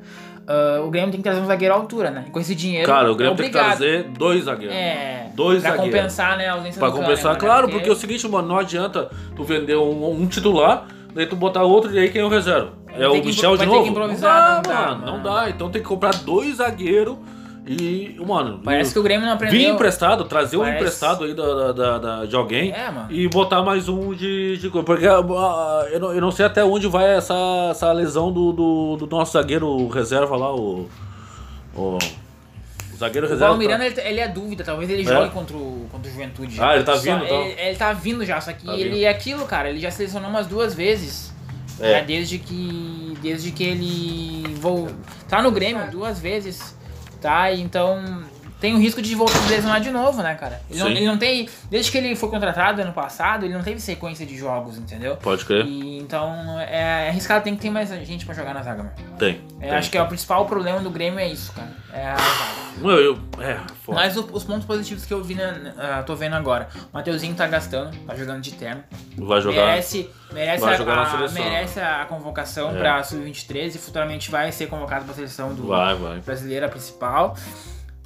[0.48, 2.26] ah, o Grêmio tem que trazer um zagueiro à altura, né?
[2.28, 2.88] E com esse dinheiro.
[2.88, 4.76] Cara, o é Grêmio tem que trazer dois zagueiros.
[4.76, 5.30] É.
[5.36, 5.96] Dois pra zagueiros.
[5.98, 7.40] compensar, né, a ausência Pra do compensar, Kahneman, né?
[7.48, 11.36] claro, porque é o seguinte, mano, não adianta tu vender um, um titular, daí tu
[11.36, 12.74] botar outro e aí quem é o reserva?
[12.94, 13.84] É ter o que Michel impro- de novo?
[13.84, 15.50] que improvisar, não dá, não dá, mano, não dá.
[15.50, 17.16] Então tem que comprar dois zagueiros
[17.68, 18.60] e, mano...
[18.64, 19.60] Parece que o Grêmio não aprendeu.
[19.60, 23.08] Vir emprestado, trazer um Parece- emprestado aí da, da- da- de alguém É, mano.
[23.12, 24.58] e botar mais um de.
[24.58, 27.34] de porque ah, eu, não, eu não sei até onde vai essa,
[27.72, 30.88] essa lesão do, do, do nosso zagueiro reserva lá, o.
[31.76, 31.98] O,
[32.94, 33.54] o zagueiro O reserva.
[33.54, 35.06] Paulo Miranda, ele, ele é dúvida, talvez ele É?
[35.06, 36.58] jogue contra o, contra o Juventude.
[36.62, 37.42] Ah, ele tá Só- vindo, então?
[37.44, 39.04] Ele, ele tá vindo já, só que Tá ele vindo.
[39.04, 41.36] é aquilo, cara, ele já selecionou umas duas vezes.
[41.80, 41.92] É.
[41.94, 43.14] né, desde que.
[43.22, 44.88] Desde que ele vou
[45.30, 46.76] tá no Grêmio duas vezes,
[47.18, 47.54] tá?
[47.54, 50.60] Então tem o risco de voltar a lesionar de novo, né, cara?
[50.70, 51.48] Ele não, ele não tem.
[51.70, 55.16] Desde que ele foi contratado ano passado, ele não teve sequência de jogos, entendeu?
[55.18, 55.66] Pode crer.
[55.66, 58.92] E, então é, é arriscado, tem que ter mais gente pra jogar na zaga, meu.
[59.18, 59.42] Tem.
[59.60, 59.78] É, tem.
[59.78, 61.76] acho que é o principal problema do Grêmio é isso, cara.
[61.94, 62.68] É a zaga.
[62.84, 64.00] Eu, eu, é, foda.
[64.00, 66.68] Mas o- os pontos positivos que eu vi, na, ah, tô vendo agora.
[66.94, 68.84] O Mateuzinho tá gastando, tá jogando de terno.
[69.18, 69.66] Vai jogar.
[69.68, 71.44] Merece, merece, vai a, jogar a- seleção.
[71.44, 72.80] merece a convocação É.
[72.80, 76.20] pra Sub-23 e futuramente vai ser convocado pra seleção do Vai, vai.
[76.20, 77.36] brasileira principal.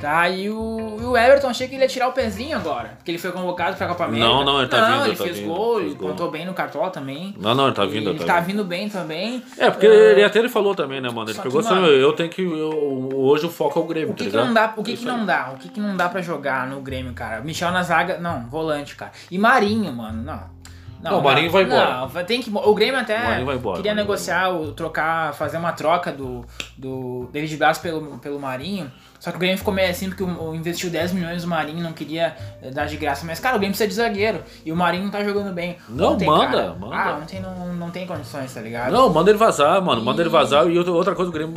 [0.02, 3.12] Tá, e o, e o Everton achei que ele ia tirar o pezinho agora, porque
[3.12, 4.28] ele foi convocado pra Copa América.
[4.28, 6.10] Não, não, ele tá não, vindo, ele tá fez vindo, gol, fez ele gol.
[6.10, 7.36] contou bem no Cartola também.
[7.38, 8.10] Não, não, ele tá vindo.
[8.10, 8.48] ele tá tá vindo.
[8.58, 9.44] vindo bem também.
[9.58, 11.30] É, porque Ah, ele até ele falou também, né, mano?
[11.30, 12.42] Ele pegou assim, eu tenho que.
[12.42, 14.92] eu- hoje o foco é o Grêmio, O que, tá que não dá, o que,
[14.94, 15.52] Isso que não dá?
[15.54, 17.42] O que, que não dá pra jogar no Grêmio, cara?
[17.42, 19.12] Michel na zaga, não, volante, cara.
[19.30, 20.62] E Marinho, mano, não.
[21.02, 22.08] Não, o Marinho vai embora.
[22.14, 25.58] Não, tem que, o Grêmio até O Marinho vai embora, queria negociar, o, trocar, fazer
[25.58, 26.46] uma troca do,
[26.78, 28.92] do David Braz pelo, pelo Marinho.
[29.22, 31.84] Só que o Grêmio ficou meio assim porque o, o investiu 10 milhões no Marinho,
[31.84, 33.24] não queria eh, dar de graça.
[33.24, 34.42] Mas, cara, o Grêmio precisa de zagueiro.
[34.66, 35.78] E o Marinho não tá jogando bem.
[35.88, 36.96] Não, Ontem, manda, cara, manda.
[36.96, 38.92] Ah, ontem não, não tem condições, tá ligado?
[38.92, 40.02] Não, manda ele vazar, mano.
[40.02, 40.68] Manda E- ele vazar.
[40.68, 41.54] E outra, coisa, o Grêmio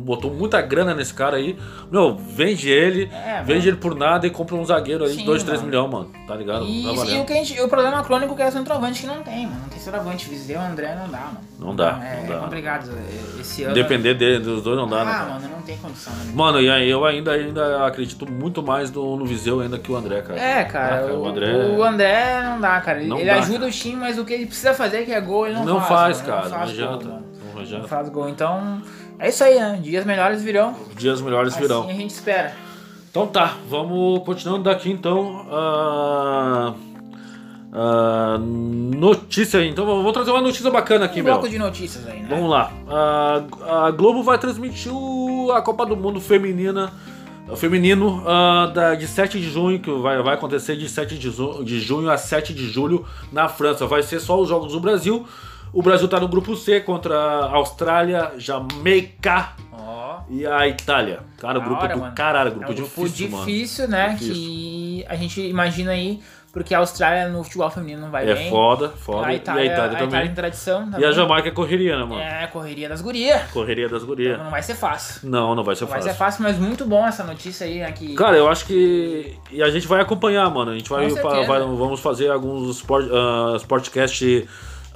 [0.00, 1.58] botou muita grana nesse cara aí.
[1.90, 3.68] Meu, vende ele, É, vende mano.
[3.70, 5.70] ele por nada e compra um zagueiro aí de Sim, 2, 3 mano.
[5.70, 6.10] milhões, mano.
[6.26, 6.66] Tá ligado?
[6.66, 7.24] E, Tá e o, valendo.
[7.24, 9.60] que a gente, o problema crônico que é o centroavante que não tem, mano.
[9.62, 10.28] Não tem centroavante.
[10.28, 11.38] Viseu, André, não dá, mano.
[11.58, 12.34] Não dá, É, não dá.
[12.34, 13.74] é complicado eh, esse ano.
[13.74, 15.10] Depender dele, dos dois não dá, né?
[15.10, 15.30] Ah, cara?
[15.32, 16.12] mano, não tem condição.
[16.14, 16.32] Né?
[16.32, 19.96] Mano, e aí eu ainda, ainda acredito muito mais no, no Viseu ainda que o
[19.96, 20.38] André, cara.
[20.40, 23.00] É, cara, Ah, cara, o, o André- o André não dá, cara.
[23.00, 23.70] Ele, Não ele dá, ajuda cara.
[23.70, 26.18] o time, mas o que ele precisa fazer, que é gol, ele não, Não faz.
[26.18, 26.42] faz, cara.
[26.48, 27.04] Não faz gol, adianta.
[27.08, 27.26] mano.
[27.46, 27.88] Não Não adianta.
[27.88, 28.28] faz gol.
[28.28, 28.82] Então,
[29.18, 29.80] é isso aí, né?
[29.82, 30.76] Dias melhores virão.
[30.96, 31.82] Dias melhores virão.
[31.82, 32.52] Assim a gente espera.
[33.10, 35.44] Então tá, vamos continuando daqui então.
[35.50, 36.72] ah,
[37.72, 39.68] ah, notícia aí.
[39.68, 41.34] Então vou trazer uma notícia bacana aqui, Um meu.
[41.34, 42.26] bloco de notícias aí, né?
[42.30, 42.72] Vamos lá.
[42.88, 46.92] A, a Globo vai transmitir o- a Copa do Mundo Feminina.
[47.50, 51.30] o Feminino ah, da, de 7 de junho, que vai, vai acontecer de 7 de,
[51.30, 53.86] zu- de junho a 7 de julho na França.
[53.86, 55.24] Vai ser só os jogos do Brasil.
[55.72, 60.20] O Brasil tá no grupo C contra a Austrália, Jamaica Ó.
[60.30, 61.20] e a Itália.
[61.38, 62.14] Cara, Da grupo hora, do mano.
[62.14, 63.46] caralho, É grupo um grupo difícil, mano.
[63.46, 64.08] difícil, né?
[64.18, 64.34] Difícil.
[64.34, 66.20] Que a gente imagina aí,
[66.58, 68.50] porque a Austrália no futebol feminino não vai É bem.
[68.50, 69.26] foda, foda.
[69.26, 70.26] A e Itália, a Itália a Itália também.
[70.26, 70.80] tem tradição.
[70.80, 71.12] E a também.
[71.12, 72.20] Jamaica é correria, né, mano?
[72.20, 73.42] É, correria das gurias.
[73.52, 74.32] Correria das gurias.
[74.34, 75.28] Então não vai ser fácil.
[75.28, 76.12] Não, não vai ser Não vai fácil.
[76.12, 77.90] ser fácil, mas muito bom essa notícia aí, né?
[77.92, 78.14] Que...
[78.14, 79.36] Cara, eu acho que.
[79.50, 80.70] E a gente vai acompanhar, mano.
[80.72, 81.08] A gente vai.
[81.08, 84.46] Vai- vamos fazer alguns sport, uh, Sportcast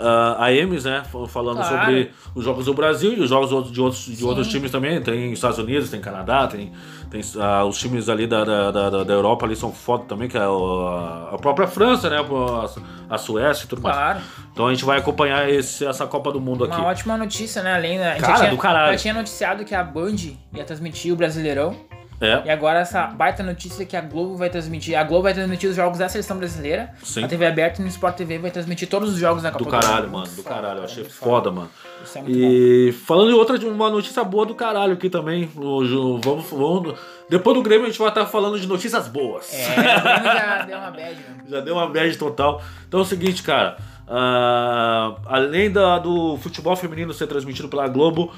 [0.03, 1.03] uh, AMs, né?
[1.28, 1.78] Falando Claro.
[1.78, 4.24] sobre os jogos do Brasil e os jogos de outros, de Sim.
[4.26, 5.00] outros times também.
[5.03, 6.72] Tem Estados Unidos, tem Canadá, tem,
[7.11, 10.36] tem ah, os times ali da, da, da, da- Europa ali são foda também, que
[10.36, 12.16] é a, a própria França, né?
[12.18, 13.94] A, a Suécia e tudo mais.
[13.96, 14.20] Claro.
[14.53, 16.76] Então a gente vai acompanhar esse, essa Copa do Mundo aqui.
[16.76, 17.74] Uma ótima notícia, né?
[17.74, 18.11] Além da.
[18.11, 18.92] a gente Cara, já tinha, do caralho.
[18.92, 20.16] Já tinha noticiado que a Band
[20.55, 21.76] ia transmitir o Brasileirão.
[22.22, 22.42] É.
[22.46, 24.96] E agora essa baita notícia que a Globo vai transmitir.
[24.96, 26.90] A Globo vai transmitir os jogos da seleção brasileira.
[27.02, 27.24] Sim.
[27.24, 29.70] A TV aberta e no Sport TV vai transmitir todos os jogos da Copa Do
[29.70, 30.26] caralho, Muito mano.
[30.26, 30.66] Do foda, caralho.
[30.68, 31.70] Eu cara, achei muito foda, mano.
[32.04, 32.46] Isso é muito bom.
[32.46, 35.50] E falando em outra, de uma notícia boa do caralho aqui também.
[35.54, 36.94] Vamos, vamos,
[37.28, 39.52] depois do Grêmio a gente vai estar falando de notícias boas.
[39.52, 41.36] É, o Grêmio já deu uma bad, né?
[41.48, 42.62] Já deu uma bad total.
[42.86, 43.76] Então é o seguinte, cara.
[44.06, 48.32] ah, além da- do futebol feminino ser transmitido pela Globo,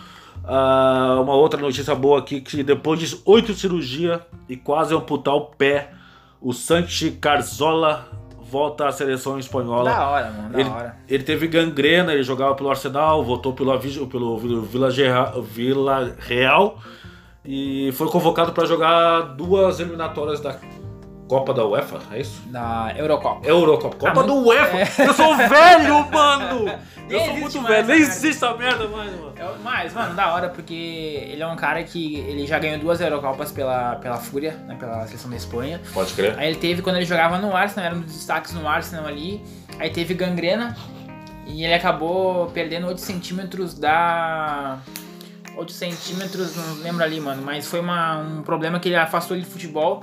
[0.46, 5.42] ah, uma outra notícia boa aqui que depois de oito cirurgias e quase amputar o
[5.46, 5.90] pé,
[6.40, 8.06] o Santi Carzola
[8.50, 9.90] volta à seleção espanhola.
[9.90, 10.96] Da hora, mano, da Ele, hora.
[11.08, 14.90] ele teve gangrena, ele jogava pelo Arsenal, voltou pelo, Avi- pelo Vila,
[15.42, 16.78] Vila Real
[17.44, 20.54] e foi convocado para jogar duas eliminatórias da
[21.28, 22.42] Copa da UEFA, é isso?
[22.46, 23.46] Da Eurocopa.
[23.48, 23.96] Eurocopa.
[23.96, 25.02] Copa Ah, do UEFA!
[25.02, 26.68] Eu sou velho, mano!
[27.08, 28.12] Eu Nem sou muito mais velho, nem merda.
[28.14, 29.32] existe essa merda mais, mano.
[29.36, 33.00] É Mas, mano, da hora, porque ele é um cara que ele já ganhou duas
[33.00, 35.80] Eurocopas pela, pela Fúria, né, pela seleção da Espanha.
[35.94, 36.38] Pode crer.
[36.38, 39.42] Aí ele teve, quando ele jogava no Arsenal, era um dos destaques no Arsenal ali.
[39.78, 40.76] Aí teve gangrena
[41.46, 44.78] e ele acabou perdendo 8 centímetros da.
[45.56, 47.40] 8 centímetros, não lembro ali, mano.
[47.42, 50.02] Mas foi uma, um problema que ele afastou ele do futebol.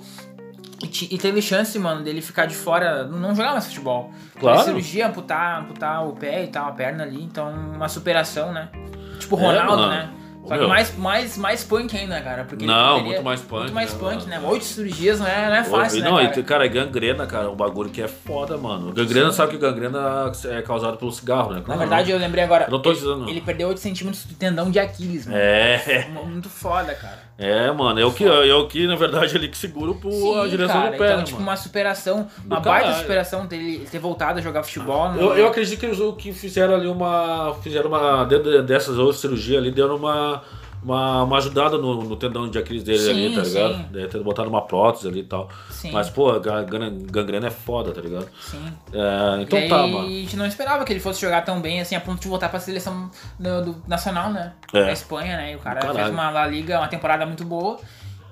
[0.84, 4.12] E, e teve chance, mano, dele ficar de fora, não jogar mais futebol.
[4.40, 4.58] Claro.
[4.60, 7.22] Teve cirurgia, amputar, amputar o pé e tal, a perna ali.
[7.24, 8.70] Então, uma superação, né?
[9.20, 9.90] Tipo o É, Ronaldo, mano.
[9.92, 10.10] né?
[10.44, 12.44] Só que mais, mais, mais punk ainda, cara.
[12.46, 14.28] Porque ele Não, poderia- muito mais punk, Muito mais né, punk, mano?
[14.28, 14.40] né?
[14.50, 16.40] Oito cirurgias não é, não é fácil, né, não, cara?
[16.40, 18.92] e, cara, gangrena, cara, um bagulho que é foda, mano.
[18.92, 21.62] Gangrena, sabe que gangrena é causado pelo cigarro, né?
[21.68, 22.66] Na verdade, eu lembrei agora.
[22.66, 23.30] Eu não tô ele- dizendo.
[23.30, 25.38] Ele perdeu 8 centímetros do tendão de Aquiles, mano.
[25.40, 27.20] É, Muito foda, cara.
[27.42, 30.48] É, mano, é o que, é o que na verdade, ele que segura pro, a
[30.48, 30.92] direção cara.
[30.92, 31.50] do pé, então, né, tipo, mano?
[31.50, 33.02] uma superação, uma Do baita caralho.
[33.02, 35.08] superação dele ter voltado a jogar futebol.
[35.08, 37.56] Eu, não- eu acredito que eles o que fizeram ali uma.
[37.64, 38.24] Fizeram uma.
[38.26, 40.44] Dentro dessas outras cirurgias ali, deram uma.
[40.84, 43.76] Uma, uma ajudada no, no tendão de Aquiles dele Sim, ali, tá ligado?
[43.76, 43.86] sim.
[43.92, 45.50] Deve ter botado uma prótese ali e tal.
[45.70, 45.92] Sim.
[45.92, 48.28] Mas, pô, a gangrena, é foda, tá ligado?
[48.42, 48.74] Sim.
[48.94, 50.08] É, então e tá, a mano.
[50.10, 52.60] gente não esperava que ele fosse jogar tão bem assim a ponto de voltar pra
[52.60, 53.10] seleção
[53.40, 54.54] do, do- nacional, né?
[54.74, 54.86] É.
[54.86, 55.54] Da Espanha, né?
[55.54, 56.14] E o cara Do fez caralho.
[56.14, 57.80] uma La Liga, uma temporada muito boa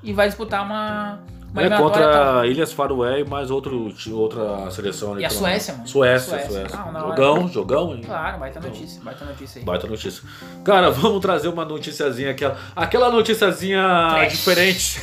[0.02, 1.20] e vai disputar uma,
[1.52, 2.46] uma É contra tal.
[2.46, 5.24] Ilhas Faroé e mais outro, outra seleção ali.
[5.24, 5.88] E a Suécia, mano.
[5.88, 6.50] Suécia, Suécia.
[6.52, 6.80] Suécia.
[6.80, 7.16] Ah, na hora.
[7.16, 8.02] jogão, jogão, hein?
[8.06, 9.66] Claro, baita notícia, baita notícia aí.
[9.66, 10.24] Baita notícia.
[10.64, 13.82] Cara, vamos trazer uma noticiazinha, aquela, aquela noticiazinha
[14.12, 14.32] Trash.
[14.32, 15.02] diferente.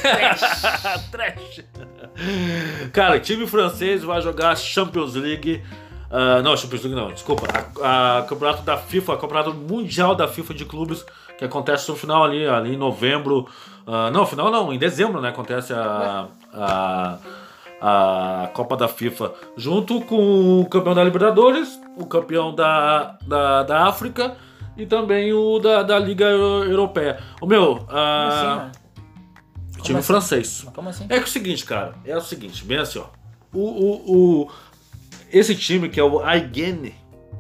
[1.10, 1.64] Trash.
[2.92, 5.62] Cara, time francês vai jogar a Champions League.
[6.10, 7.46] ah, não, Champions League não, desculpa.
[7.82, 11.04] A, a campeonato da FIFA, campeonato mundial da FIFA de clubes,
[11.38, 13.46] que acontece no final ali, ali em novembro.
[13.86, 15.28] ah, não, final não, em dezembro, né?
[15.30, 16.28] Acontece a.
[16.52, 17.18] a
[17.78, 23.84] a Copa da FIFA, junto com o campeão da Libertadores, o campeão da, da, da
[23.84, 24.34] África
[24.78, 27.18] e também o da, da Liga Eu- Europeia.
[27.38, 28.72] O meu, assim, mano?
[29.82, 30.06] time assim?
[30.06, 30.66] francês.
[30.88, 31.04] Assim?
[31.04, 33.04] É que é o seguinte, cara, é o seguinte, bem assim, ó.
[33.52, 34.50] O, o, o-
[35.30, 36.94] esse time que é o Aigene,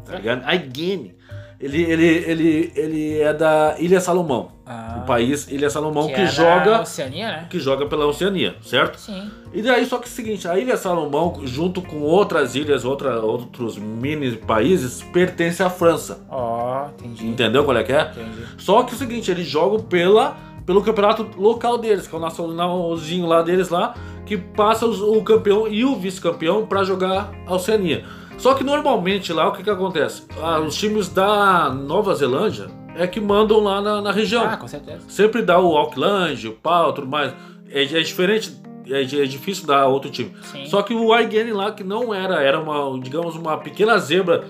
[0.04, 0.42] tá ligado?
[0.44, 1.16] Aigene,
[1.60, 4.48] ele, ele, ele, ele é da Ilha Salomão.
[4.68, 7.46] Ah, o país Ilha Salomão que, é da joga Oceania, né?
[7.48, 8.98] que joga pela Oceania, certo?
[8.98, 9.30] Sim.
[9.54, 13.20] E daí, só que é o seguinte, a Ilha Salomão, junto com outras ilhas, outra,
[13.20, 16.26] outros mini países, pertence à França.
[16.28, 17.26] Ó, entendi.
[17.28, 18.10] Entendeu qual é que é?
[18.10, 18.42] Entendi.
[18.58, 20.36] Só que é o seguinte, eles jogam pela,
[20.66, 23.94] pelo campeonato local deles, que é o nacionalzinho lá deles lá,
[24.26, 28.04] que passa os- o campeão e o vice-campeão pra jogar a Oceania.
[28.38, 30.24] Só que normalmente lá o que, que acontece?
[30.42, 34.44] Ah, os times da Nova Zelândia é que mandam lá na, na região.
[34.44, 35.00] Ah, com certeza.
[35.08, 37.32] Sempre dá o Auckland, o pau, tudo mais.
[37.70, 38.54] É, é diferente,
[38.88, 40.32] é, é difícil dar outro time.
[40.42, 40.66] Sim.
[40.66, 44.44] Só que o Aigene lá, que não era, era uma, digamos, uma pequena zebra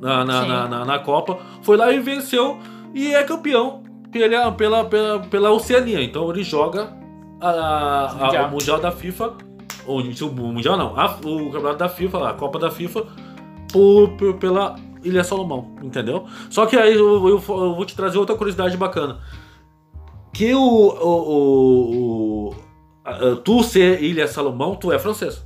[0.00, 2.58] na, na, na, na- Copa, foi lá e venceu
[2.94, 6.02] e é campeão pela, pela, pela, pela Oceania.
[6.02, 6.92] Então ele joga
[7.40, 8.46] a, a- Mundial.
[8.46, 9.34] o Mundial da FIFA,
[9.86, 13.04] ou o Mundial não, a- o Campeonato da FIFA, a Copa da FIFA,
[13.72, 16.26] por, por- pela Ilha Salomão, entendeu?
[16.50, 19.18] Só que aí eu, eu- eu vou te trazer outra curiosidade bacana.
[20.32, 22.54] Que o, o, o-
[23.04, 25.44] a- tu ser Ilha Salomão, tu é francês.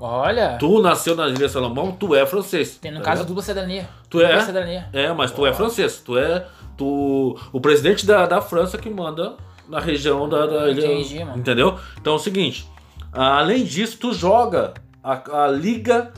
[0.00, 2.78] Olha, Tu nasceu na Ilha Salomão, tu é francês.
[2.80, 3.28] tem no tá caso ligado?
[3.28, 3.88] dupla cidadania.
[4.08, 4.40] Tu é?
[4.42, 4.88] Cidadania.
[4.92, 6.00] É, mas tu é francês.
[6.04, 9.34] Tu é tu, o presidente da, da França que manda
[9.68, 10.86] na região da, da ilha.
[10.86, 11.38] Entendi, mano.
[11.38, 11.76] Entendeu?
[12.00, 12.68] Então é o seguinte:
[13.12, 14.72] além disso, tu joga
[15.02, 16.12] a, a Liga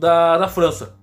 [0.00, 0.94] da, da França.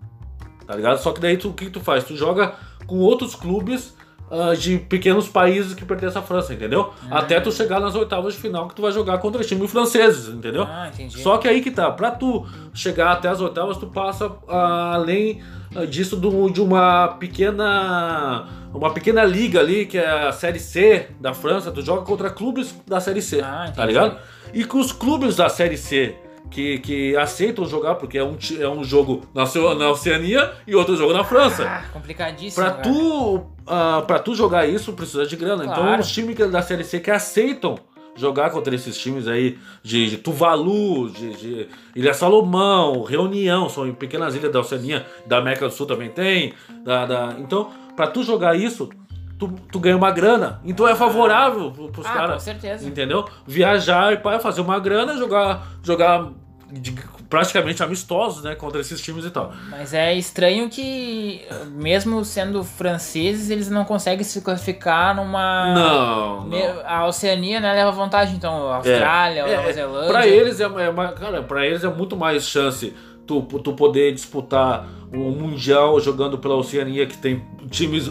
[0.65, 0.97] Tá ligado?
[0.97, 2.03] Só que daí tu, o que que tu faz?
[2.03, 2.53] Tu joga
[2.85, 3.95] com outros clubes
[4.29, 6.91] ah, de pequenos países que pertencem à França, entendeu?
[7.09, 7.19] Ah.
[7.19, 10.63] Até tu chegar nas oitavas de final que tu vai jogar contra times franceses, entendeu?
[10.63, 11.21] Ah, entendi.
[11.21, 15.41] Só que aí que tá, pra tu chegar até as oitavas, tu passa ah, além
[15.73, 21.07] ah, disso do- de uma pequena uma pequena liga ali, que é a Série C
[21.21, 24.17] da França, tu joga contra clubes da Série C, Ah, tá ligado?
[24.53, 26.15] E com os clubes da Série C
[26.49, 29.43] que, que aceitam jogar, porque é um, é um jogo na,
[29.75, 31.63] na Oceania e outro jogo na França.
[31.67, 32.63] Ah, complicadíssimo.
[32.63, 35.63] Pra tu, ah, pra tu jogar isso, precisa de grana.
[35.65, 36.01] Então, Claro.
[36.01, 37.75] os times da Série C que aceitam
[38.15, 44.33] jogar contra esses times aí de, de Tuvalu, de, de Ilha Salomão, Reunião, são pequenas
[44.35, 46.53] ilhas da Oceania, da América do Sul também tem.
[46.83, 48.89] Da, da- Então, pra tu jogar isso,
[49.37, 50.59] tu, tu ganha uma grana.
[50.65, 52.33] Então é favorável pro- pros Ah, caras.
[52.35, 52.87] com certeza.
[52.87, 53.25] Entendeu?
[53.45, 56.27] Viajar e pá, fazer uma grana, jogar, jogar
[56.71, 56.95] de-
[57.29, 58.55] praticamente amistosos, né?
[58.55, 59.51] Contra esses times e tal.
[59.69, 65.73] Mas é estranho que, mesmo sendo franceses, eles não conseguem se classificar numa.
[65.73, 66.81] Não, não.
[66.85, 70.07] A Oceania né, leva vantagem, então, a Austrália, a É, Nova é, Zelândia.
[70.09, 72.93] Pra eles é, é uma- cara, para eles é muito mais chance
[73.25, 78.09] tu, tu poder disputar um mundial jogando pela Oceania que tem times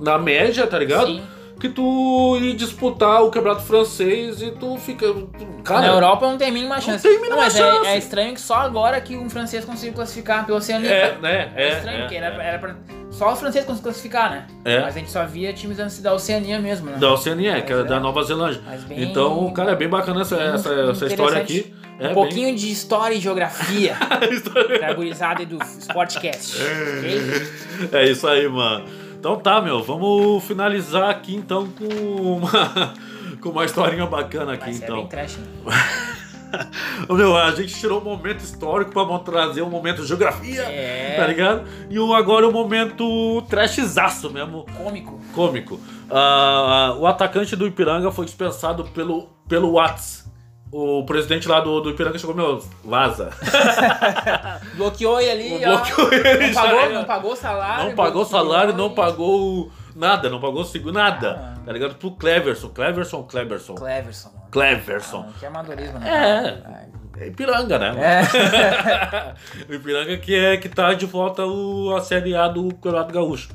[0.00, 1.06] na média, tá ligado?
[1.06, 1.22] Sim.
[1.58, 5.06] Que tu ir disputar o campeonato francês e tu fica,
[5.64, 7.02] cara, Na Europa não tem mínima chance.
[7.02, 7.86] tem a mínima Não, mas é- chance.
[7.88, 10.90] É, estranho que só agora que um francês conseguiu classificar pela Oceania.
[10.90, 11.50] é, né?
[11.56, 12.46] É, É, estranho, é, porque era, é.
[12.48, 12.76] era pra.
[13.10, 14.46] Só o francês conseguiu classificar, né?
[14.66, 14.80] É.
[14.82, 16.98] Mas a gente só via times antes da Oceania mesmo, né?
[16.98, 18.00] Da Oceania, que é Mas da é.
[18.00, 18.60] Nova Zelândia.
[18.66, 21.72] Mas bem- então, cara, é bem bacana essa, bem essa, essa história aqui.
[21.98, 23.96] É um pouquinho de história e geografia
[24.78, 26.58] pra gurizada do Sportcast.
[26.98, 27.88] ok?
[27.92, 28.84] É isso aí, mano.
[29.26, 31.84] Então tá, meu, vamos finalizar aqui então com
[32.36, 32.94] uma,
[33.42, 34.98] com uma historinha bacana aqui, Mas é então.
[34.98, 35.46] bem trash, né?
[37.10, 41.16] Meu, a gente tirou um momento histórico pra trazer um momento geografia, É.
[41.16, 41.68] tá ligado?
[41.90, 45.20] E o, agora o momento trashzaço mesmo, Cômico.
[45.34, 45.80] cômico.
[46.08, 50.25] Ah, o atacante do Ipiranga foi dispensado pelo, pelo Whats.
[50.72, 53.30] O presidente lá do, do Ipiranga chegou, meu, vaza.
[54.76, 55.76] Bloqueou ele ali, ó.
[55.76, 57.84] Bloqueou ele, Não pagou, não pagou salário.
[57.84, 61.54] Não pagou bloqueou salário, não pagou, Nada, não pagou seguro, nada.
[61.56, 61.60] Ah.
[61.64, 61.94] Tá ligado?
[61.94, 62.68] Pro Cleverson.
[62.68, 63.74] Cleverson ou Cleverson?
[63.74, 64.46] Cleverson, mano.
[64.50, 65.26] Cleverson.
[65.26, 66.92] Ah, que amadorismo, né?
[67.16, 67.24] É.
[67.24, 67.96] É Ipiranga, né?
[67.98, 69.34] É.
[69.72, 73.48] o Ipiranga que é que tá de volta o, a Série A do Campeonato Gaúcho.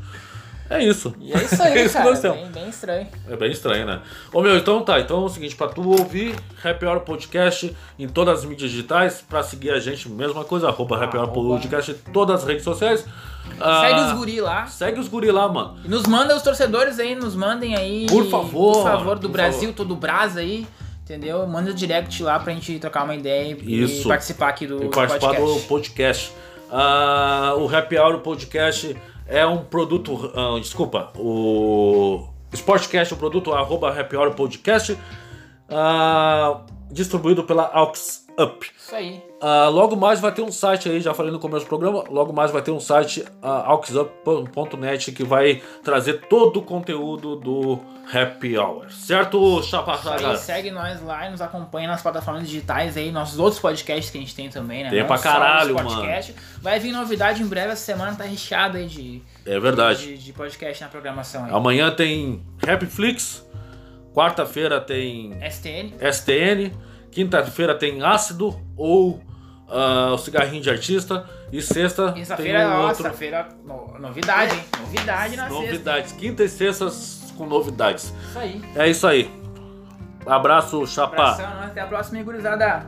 [0.71, 1.13] É isso.
[1.19, 2.09] E é isso aí, É isso que cara.
[2.11, 2.21] nós.
[2.21, 3.07] Bem, bem estranho.
[3.29, 4.01] É bem estranho, né?
[4.33, 4.99] Ô meu, então tá.
[4.99, 9.23] Então é o seguinte, pra tu ouvir Happy Hour Podcast em todas as mídias digitais,
[9.27, 13.05] pra seguir a gente, mesma coisa, arroba Happy Hour Podcast em todas as redes sociais.
[13.59, 14.65] Ah, Segue os guri lá.
[14.67, 15.77] Segue os guri lá, mano.
[15.83, 18.05] E nos manda os torcedores aí, nos mandem aí.
[18.07, 19.73] Por favor, Por favor, do por Brasil, favor.
[19.75, 20.65] todo o Brasa aí.
[21.03, 21.45] Entendeu?
[21.45, 24.07] Manda direct lá pra gente trocar uma ideia e Isso.
[24.07, 25.61] participar aqui do, e do participar podcast.
[25.61, 26.31] do podcast.
[26.71, 28.95] Ah, o Happy Hour Podcast
[29.31, 30.31] é um produto.
[30.35, 34.97] ah, desculpa, o Sportcast é um produto arroba Happy Hour Podcast,
[35.69, 38.69] ah, distribuído pela Aux Up.
[38.77, 39.23] Isso aí.
[39.41, 42.31] Ah, logo mais vai ter um site aí, já falei no começo do programa, logo
[42.31, 47.79] mais vai ter um site uh, auxup.net que vai trazer todo o conteúdo do
[48.13, 48.91] Happy Hour.
[48.91, 49.97] Certo, Chapa
[50.37, 54.21] segue nós lá e nos acompanha nas plataformas digitais aí, nossos outros podcasts que a
[54.21, 54.89] gente tem também, né?
[54.89, 56.35] Tem Não pra caralho, podcast.
[56.61, 60.05] Vai vir novidade em breve, essa semana tá recheada aí de, É verdade.
[60.05, 61.51] de, de podcast na programação aí.
[61.51, 63.43] Amanhã tem Happy Flix,
[64.13, 65.93] quarta-feira tem STN.
[66.11, 66.71] STN,
[67.11, 69.21] quinta-feira tem Ácido ou
[69.69, 72.95] ah, o Cigarrinho de Artista e sexta tem Sexta-feira, um ó, outro...
[73.03, 74.63] sexta-feira, no- novidade, hein?
[74.79, 75.61] Novidade na sexta.
[75.65, 78.13] Novidades, quinta e sextas com novidades.
[78.29, 78.61] Isso aí.
[78.75, 79.29] É isso aí.
[80.25, 81.15] Abraço, Chapa.
[81.15, 82.85] Abração, até a próxima, gurizada.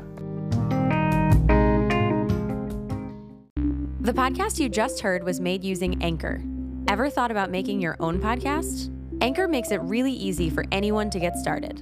[4.02, 6.42] The podcast you just heard was made using Anchor.
[6.90, 8.90] Ever thought about making your own podcast?
[9.22, 11.82] Anchor makes it really easy for anyone to get started.